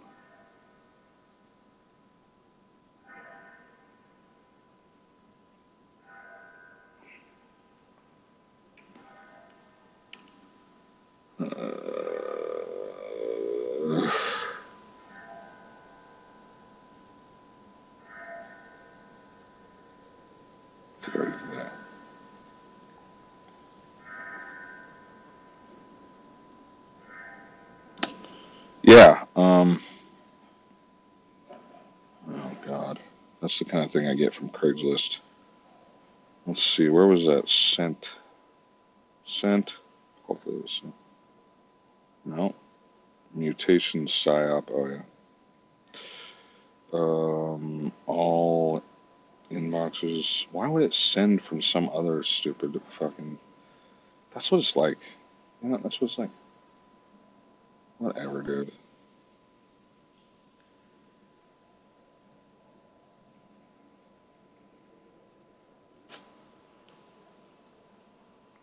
That's 33.45 33.59
the 33.59 33.67
kind 33.67 33.85
of 33.85 33.91
thing 33.91 34.09
I 34.09 34.15
get 34.15 34.33
from 34.33 34.49
Craigslist. 34.49 35.19
Let's 36.47 36.63
see. 36.63 36.89
Where 36.89 37.07
was 37.07 37.27
that 37.27 37.47
sent? 37.47 38.09
Sent. 39.27 39.77
Hopefully 40.23 40.57
it 40.57 40.63
was 40.63 40.81
sent. 40.81 40.95
No. 42.25 42.55
Mutation 43.35 44.07
psyop. 44.07 44.71
Oh 44.73 44.87
yeah. 44.87 45.03
Um. 46.95 47.93
All 48.07 48.83
inboxes. 49.51 50.47
Why 50.51 50.67
would 50.67 50.83
it 50.83 50.95
send 50.95 51.43
from 51.43 51.61
some 51.61 51.91
other 51.91 52.23
stupid 52.23 52.81
fucking? 52.93 53.39
That's 54.33 54.51
what 54.51 54.57
it's 54.61 54.75
like. 54.75 54.97
You 55.63 55.69
know, 55.69 55.81
that's 55.83 56.01
what 56.01 56.09
it's 56.09 56.19
like. 56.19 56.31
Whatever, 57.99 58.41
dude. 58.41 58.73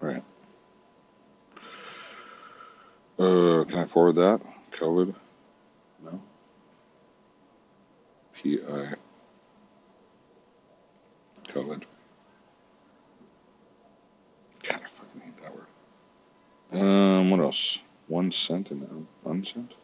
Right. 0.02 0.24
Uh, 3.22 3.64
can 3.66 3.78
I 3.78 3.86
forward 3.86 4.16
that? 4.16 4.42
COVID? 4.72 5.14
No. 6.04 6.20
PI. 8.34 8.96
COVID. 11.50 11.84
God, 14.64 14.82
I 14.84 14.88
fucking 14.88 15.22
hate 15.24 15.38
that 15.44 15.54
word. 15.54 16.82
Um, 16.82 17.30
what 17.30 17.42
else? 17.42 17.78
One 18.08 18.32
cent 18.32 18.72
and 18.72 18.90
un- 18.90 19.08
unsent? 19.24 19.76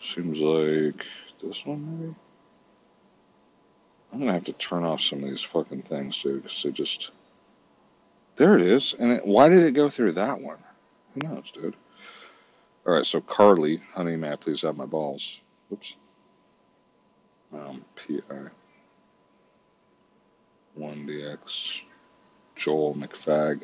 Seems 0.00 0.40
like 0.40 1.06
this 1.40 1.64
one, 1.64 2.00
maybe? 2.00 2.14
I'm 4.12 4.18
gonna 4.18 4.32
have 4.32 4.44
to 4.46 4.52
turn 4.52 4.82
off 4.82 5.00
some 5.00 5.22
of 5.22 5.30
these 5.30 5.42
fucking 5.42 5.82
things, 5.82 6.20
dude, 6.20 6.42
because 6.42 6.60
they 6.60 6.72
just. 6.72 7.12
There 8.34 8.58
it 8.58 8.66
is. 8.66 8.96
And 8.98 9.12
it, 9.12 9.24
why 9.24 9.48
did 9.48 9.62
it 9.62 9.72
go 9.72 9.88
through 9.88 10.12
that 10.14 10.40
one? 10.40 10.58
Who 11.14 11.28
knows, 11.28 11.52
dude? 11.52 11.76
All 12.86 12.94
right, 12.94 13.04
so 13.04 13.20
Carly, 13.20 13.80
honey, 13.94 14.14
may 14.14 14.30
I 14.32 14.36
please 14.36 14.62
have 14.62 14.76
my 14.76 14.86
balls? 14.86 15.40
Oops. 15.72 15.96
Um, 17.52 17.84
PI. 17.96 18.50
1DX. 20.78 21.82
Joel 22.54 22.94
McFag. 22.94 23.62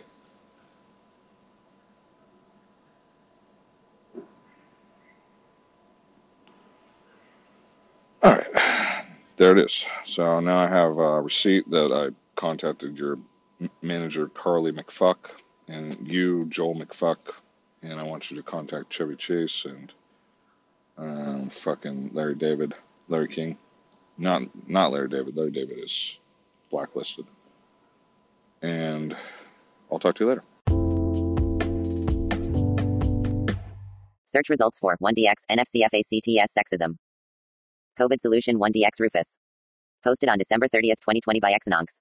All 8.25 8.33
right, 8.33 9.05
there 9.37 9.57
it 9.57 9.65
is. 9.65 9.87
So 10.05 10.41
now 10.41 10.59
I 10.59 10.69
have 10.69 10.99
a 10.99 11.21
receipt 11.21 11.71
that 11.71 11.93
I 11.93 12.15
contacted 12.35 12.99
your 12.99 13.19
manager, 13.83 14.27
Carly 14.27 14.73
McFuck, 14.73 15.31
and 15.69 16.09
you, 16.09 16.47
Joel 16.47 16.75
McFuck, 16.75 17.19
and 17.83 17.99
I 17.99 18.05
want 18.05 18.31
you 18.31 18.37
to 18.37 18.43
contact 18.43 18.93
Chevy 18.93 19.17
Chase 19.17 19.65
and 19.65 19.93
um, 20.97 21.49
fucking 21.49 22.11
Larry 22.13 22.35
David, 22.35 22.75
Larry 23.09 23.29
King. 23.29 23.59
Not 24.19 24.43
not 24.69 24.93
Larry 24.93 25.09
David. 25.09 25.37
Larry 25.37 25.51
David 25.51 25.79
is 25.79 26.19
blacklisted. 26.71 27.27
And 28.61 29.17
I'll 29.91 29.99
talk 29.99 30.15
to 30.17 30.25
you 30.25 30.31
later. 30.31 30.45
Search 34.27 34.49
results 34.49 34.79
for 34.79 34.97
1DX 35.03 35.45
NFCFACTS 35.51 36.47
sexism. 36.57 36.97
COVID 37.99 38.21
solution 38.21 38.59
1DX 38.59 39.01
Rufus. 39.01 39.37
Posted 40.03 40.29
on 40.29 40.39
December 40.39 40.69
30th, 40.69 41.01
2020 41.01 41.41
by 41.41 41.53
Exononx. 41.53 42.01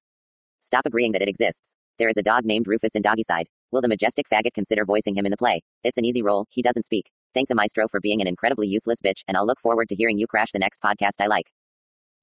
Stop 0.61 0.85
agreeing 0.85 1.11
that 1.11 1.21
it 1.21 1.27
exists. 1.27 1.75
There 1.97 2.07
is 2.07 2.17
a 2.17 2.23
dog 2.23 2.45
named 2.45 2.67
Rufus 2.67 2.95
in 2.95 3.03
DOGGYCIDE. 3.03 3.47
Will 3.71 3.81
the 3.81 3.87
majestic 3.87 4.27
faggot 4.29 4.53
consider 4.53 4.83
voicing 4.83 5.15
him 5.15 5.25
in 5.25 5.31
the 5.31 5.37
play? 5.37 5.61
It's 5.83 5.97
an 5.97 6.03
easy 6.03 6.21
role, 6.21 6.45
he 6.49 6.61
doesn't 6.61 6.83
speak. 6.83 7.09
Thank 7.33 7.47
the 7.47 7.55
maestro 7.55 7.87
for 7.87 8.01
being 8.01 8.19
an 8.19 8.27
incredibly 8.27 8.67
useless 8.67 8.99
bitch, 9.01 9.21
and 9.29 9.37
I'll 9.37 9.45
look 9.45 9.61
forward 9.61 9.87
to 9.89 9.95
hearing 9.95 10.17
you 10.17 10.27
crash 10.27 10.51
the 10.51 10.59
next 10.59 10.81
podcast 10.81 11.21
I 11.21 11.27
like. 11.27 11.51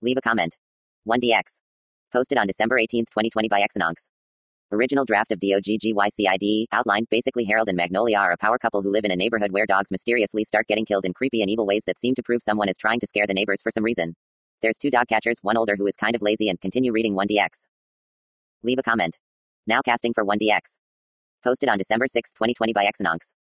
Leave 0.03 0.19
a 0.19 0.21
comment. 0.21 0.59
1DX. 1.09 1.61
Posted 2.13 2.37
on 2.37 2.47
December 2.47 2.77
18th, 2.77 3.09
2020 3.09 3.49
by 3.49 3.63
Exononx. 3.63 4.09
Original 4.71 5.07
draft 5.07 5.33
of 5.33 5.41
DOGGYCIDE 5.41 6.67
outlined 6.73 7.07
basically 7.11 7.45
Harold 7.45 7.71
and 7.71 7.77
Magnolia 7.77 8.19
are 8.19 8.33
a 8.33 8.37
power 8.37 8.59
couple 8.59 8.83
who 8.83 8.93
live 8.93 9.07
in 9.07 9.11
a 9.11 9.17
neighborhood 9.17 9.51
where 9.51 9.65
dogs 9.65 9.91
mysteriously 9.91 10.45
start 10.45 10.67
getting 10.67 10.85
killed 10.85 11.07
in 11.07 11.15
creepy 11.15 11.41
and 11.41 11.49
evil 11.49 11.67
ways 11.67 11.85
that 11.87 11.99
seem 11.99 12.15
to 12.17 12.23
prove 12.23 12.43
someone 12.43 12.69
is 12.69 12.77
trying 12.77 13.01
to 13.01 13.07
scare 13.07 13.27
the 13.27 13.33
neighbors 13.33 13.63
for 13.63 13.71
some 13.71 13.85
reason. 13.85 14.15
There's 14.61 14.77
two 14.77 14.91
dog 14.91 15.09
catchers, 15.09 15.39
one 15.41 15.57
older 15.57 15.77
who 15.77 15.87
is 15.87 15.97
kind 15.97 16.15
of 16.15 16.21
lazy 16.21 16.51
and 16.51 16.61
continue 16.61 16.93
reading 16.93 17.15
1DX. 17.15 17.65
Leave 18.63 18.79
a 18.79 18.83
comment. 18.83 19.17
Now 19.67 19.81
casting 19.81 20.13
for 20.13 20.27
1DX. 20.27 20.77
Posted 21.45 21.69
on 21.69 21.79
December 21.79 22.09
6, 22.09 22.33
2020 22.33 22.73
by 22.73 22.85
Exononx. 22.85 23.33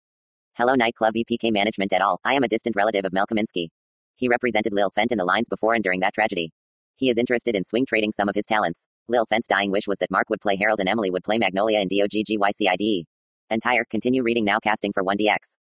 Hello 0.53 0.75
Nightclub 0.75 1.15
EPK 1.15 1.51
Management 1.51 1.95
et 1.95 2.03
al. 2.03 2.21
I 2.25 2.35
am 2.35 2.43
a 2.43 2.49
distant 2.49 2.77
relative 2.77 3.07
of 3.07 3.13
Mel 3.15 3.27
Kaminsky. 3.27 3.69
He 4.17 4.29
represented 4.29 4.75
Lil 4.75 4.91
Fent 4.91 5.13
in 5.13 5.19
the 5.19 5.25
lines 5.25 5.49
before 5.49 5.73
and 5.73 5.83
during 5.83 6.01
that 6.01 6.13
tragedy. 6.13 6.53
He 6.97 7.09
is 7.09 7.17
interested 7.17 7.55
in 7.55 7.65
swing 7.65 7.87
trading 7.87 8.13
some 8.13 8.29
of 8.29 8.35
his 8.35 8.45
talents. 8.45 8.87
Lil 9.09 9.25
Fent's 9.25 9.47
dying 9.47 9.71
wish 9.71 9.87
was 9.87 9.99
that 10.01 10.11
Mark 10.11 10.29
would 10.29 10.43
play 10.43 10.57
Harold 10.57 10.81
and 10.81 10.91
Emily 10.91 11.11
would 11.11 11.25
play 11.25 11.39
Magnolia 11.39 11.81
in 11.81 11.89
DOGGYCIDE. 11.89 13.05
Entire, 13.49 13.85
continue 13.89 14.23
reading 14.23 14.45
now 14.45 14.59
casting 14.59 14.93
for 14.93 15.03
1DX. 15.03 15.57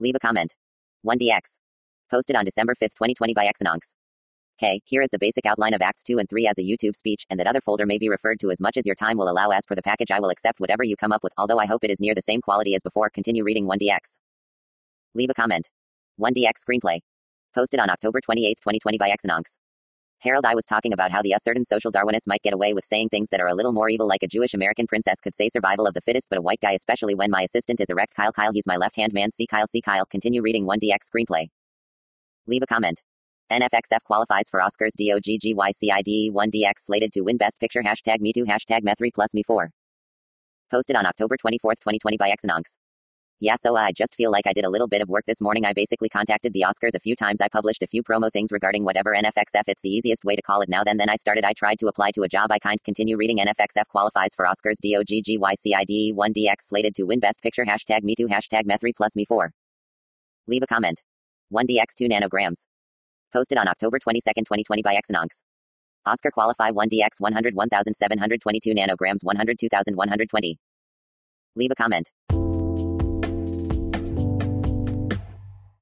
Leave 0.00 0.16
a 0.16 0.18
comment. 0.18 0.56
1DX. 1.06 1.58
Posted 2.10 2.34
on 2.34 2.44
December 2.44 2.74
5, 2.74 2.88
2020 2.90 3.34
by 3.34 3.46
Exononx. 3.46 3.94
Okay, 4.60 4.80
here 4.84 5.02
is 5.02 5.10
the 5.10 5.20
basic 5.20 5.46
outline 5.46 5.72
of 5.72 5.82
Acts 5.82 6.02
2 6.02 6.18
and 6.18 6.28
3 6.28 6.48
as 6.48 6.58
a 6.58 6.62
YouTube 6.62 6.96
speech, 6.96 7.24
and 7.30 7.38
that 7.38 7.46
other 7.46 7.60
folder 7.60 7.86
may 7.86 7.96
be 7.96 8.08
referred 8.08 8.40
to 8.40 8.50
as 8.50 8.60
much 8.60 8.76
as 8.76 8.84
your 8.84 8.96
time 8.96 9.16
will 9.16 9.30
allow 9.30 9.50
as 9.50 9.64
per 9.64 9.76
the 9.76 9.82
package 9.82 10.10
I 10.10 10.18
will 10.18 10.30
accept 10.30 10.58
whatever 10.58 10.82
you 10.82 10.96
come 10.96 11.12
up 11.12 11.22
with, 11.22 11.32
although 11.38 11.60
I 11.60 11.66
hope 11.66 11.84
it 11.84 11.92
is 11.92 12.00
near 12.00 12.12
the 12.12 12.22
same 12.22 12.40
quality 12.40 12.74
as 12.74 12.82
before. 12.82 13.08
Continue 13.08 13.44
reading 13.44 13.68
1DX. 13.68 14.16
Leave 15.14 15.30
a 15.30 15.34
comment. 15.34 15.68
1DX 16.20 16.54
screenplay. 16.68 16.98
Posted 17.54 17.78
on 17.78 17.88
October 17.88 18.20
28, 18.20 18.58
2020 18.60 18.98
by 18.98 19.10
Exononx. 19.10 19.58
Harold 20.18 20.44
I 20.44 20.56
was 20.56 20.66
talking 20.66 20.92
about 20.92 21.12
how 21.12 21.22
the 21.22 21.36
certain 21.40 21.64
social 21.64 21.92
Darwinists 21.92 22.26
might 22.26 22.42
get 22.42 22.52
away 22.52 22.74
with 22.74 22.84
saying 22.84 23.10
things 23.10 23.30
that 23.30 23.40
are 23.40 23.46
a 23.46 23.54
little 23.54 23.72
more 23.72 23.88
evil 23.88 24.08
like 24.08 24.24
a 24.24 24.26
Jewish 24.26 24.54
American 24.54 24.88
princess 24.88 25.20
could 25.20 25.36
say 25.36 25.48
survival 25.48 25.86
of 25.86 25.94
the 25.94 26.00
fittest 26.00 26.28
but 26.28 26.38
a 26.38 26.42
white 26.42 26.60
guy 26.60 26.72
especially 26.72 27.14
when 27.14 27.30
my 27.30 27.42
assistant 27.42 27.78
is 27.78 27.90
erect 27.90 28.16
Kyle 28.16 28.32
Kyle 28.32 28.52
he's 28.52 28.66
my 28.66 28.76
left 28.76 28.96
hand 28.96 29.12
man 29.12 29.30
see 29.30 29.46
Kyle 29.46 29.68
see 29.68 29.80
Kyle 29.80 30.04
continue 30.04 30.42
reading 30.42 30.66
1DX 30.66 31.08
screenplay. 31.14 31.46
Leave 32.48 32.64
a 32.64 32.66
comment. 32.66 33.00
NFXF 33.50 34.02
qualifies 34.04 34.50
for 34.50 34.60
Oscars 34.60 34.92
DOGGYCIDE 35.00 36.30
1DX 36.34 36.74
slated 36.80 37.10
to 37.12 37.22
win 37.22 37.38
Best 37.38 37.58
Picture 37.58 37.82
hashtag 37.82 38.20
me 38.20 38.30
too 38.30 38.44
hashtag 38.44 38.82
me3 38.82 39.10
plus 39.14 39.32
me 39.32 39.42
4. 39.42 39.70
Posted 40.70 40.96
on 40.96 41.06
October 41.06 41.38
24, 41.38 41.76
2020 41.76 42.18
by 42.18 42.28
Exononx. 42.30 42.76
Yeah, 43.40 43.56
so 43.56 43.74
I 43.74 43.92
just 43.92 44.14
feel 44.16 44.30
like 44.30 44.46
I 44.46 44.52
did 44.52 44.66
a 44.66 44.68
little 44.68 44.86
bit 44.86 45.00
of 45.00 45.08
work 45.08 45.24
this 45.26 45.40
morning. 45.40 45.64
I 45.64 45.72
basically 45.72 46.10
contacted 46.10 46.52
the 46.52 46.66
Oscars 46.68 46.94
a 46.94 47.00
few 47.00 47.16
times. 47.16 47.40
I 47.40 47.48
published 47.48 47.82
a 47.82 47.86
few 47.86 48.02
promo 48.02 48.30
things 48.30 48.52
regarding 48.52 48.84
whatever 48.84 49.14
NFXF. 49.14 49.62
It's 49.66 49.80
the 49.80 49.88
easiest 49.88 50.24
way 50.24 50.36
to 50.36 50.42
call 50.42 50.60
it 50.60 50.68
now. 50.68 50.84
Then, 50.84 50.98
then 50.98 51.08
I 51.08 51.16
started. 51.16 51.44
I 51.44 51.54
tried 51.54 51.78
to 51.78 51.86
apply 51.86 52.10
to 52.16 52.24
a 52.24 52.28
job. 52.28 52.52
I 52.52 52.58
kind 52.58 52.82
continue 52.84 53.16
reading. 53.16 53.38
NFXF 53.38 53.86
qualifies 53.88 54.34
for 54.34 54.44
Oscars. 54.44 54.76
DOGGYCIDE 54.84 56.14
1DX 56.14 56.56
slated 56.60 56.94
to 56.96 57.04
win 57.04 57.20
Best 57.20 57.40
Picture. 57.40 57.64
Hashtag 57.64 58.02
me 58.02 58.14
too. 58.14 58.26
Hashtag 58.26 58.64
me3 58.64 58.94
plus 58.94 59.16
me 59.16 59.24
4. 59.24 59.52
Leave 60.48 60.64
a 60.64 60.66
comment. 60.66 61.00
1DX 61.50 61.94
2 61.96 62.08
nanograms. 62.08 62.66
Posted 63.32 63.58
on 63.58 63.68
October 63.68 63.98
22, 63.98 64.22
2020 64.36 64.82
by 64.82 64.94
Exononx. 64.94 65.42
Oscar 66.06 66.30
qualify 66.30 66.70
1DX 66.70 67.20
101,722 67.20 68.74
nanograms 68.74 69.22
102,120. 69.22 70.58
Leave 71.56 71.70
a 71.70 71.74
comment. 71.74 72.08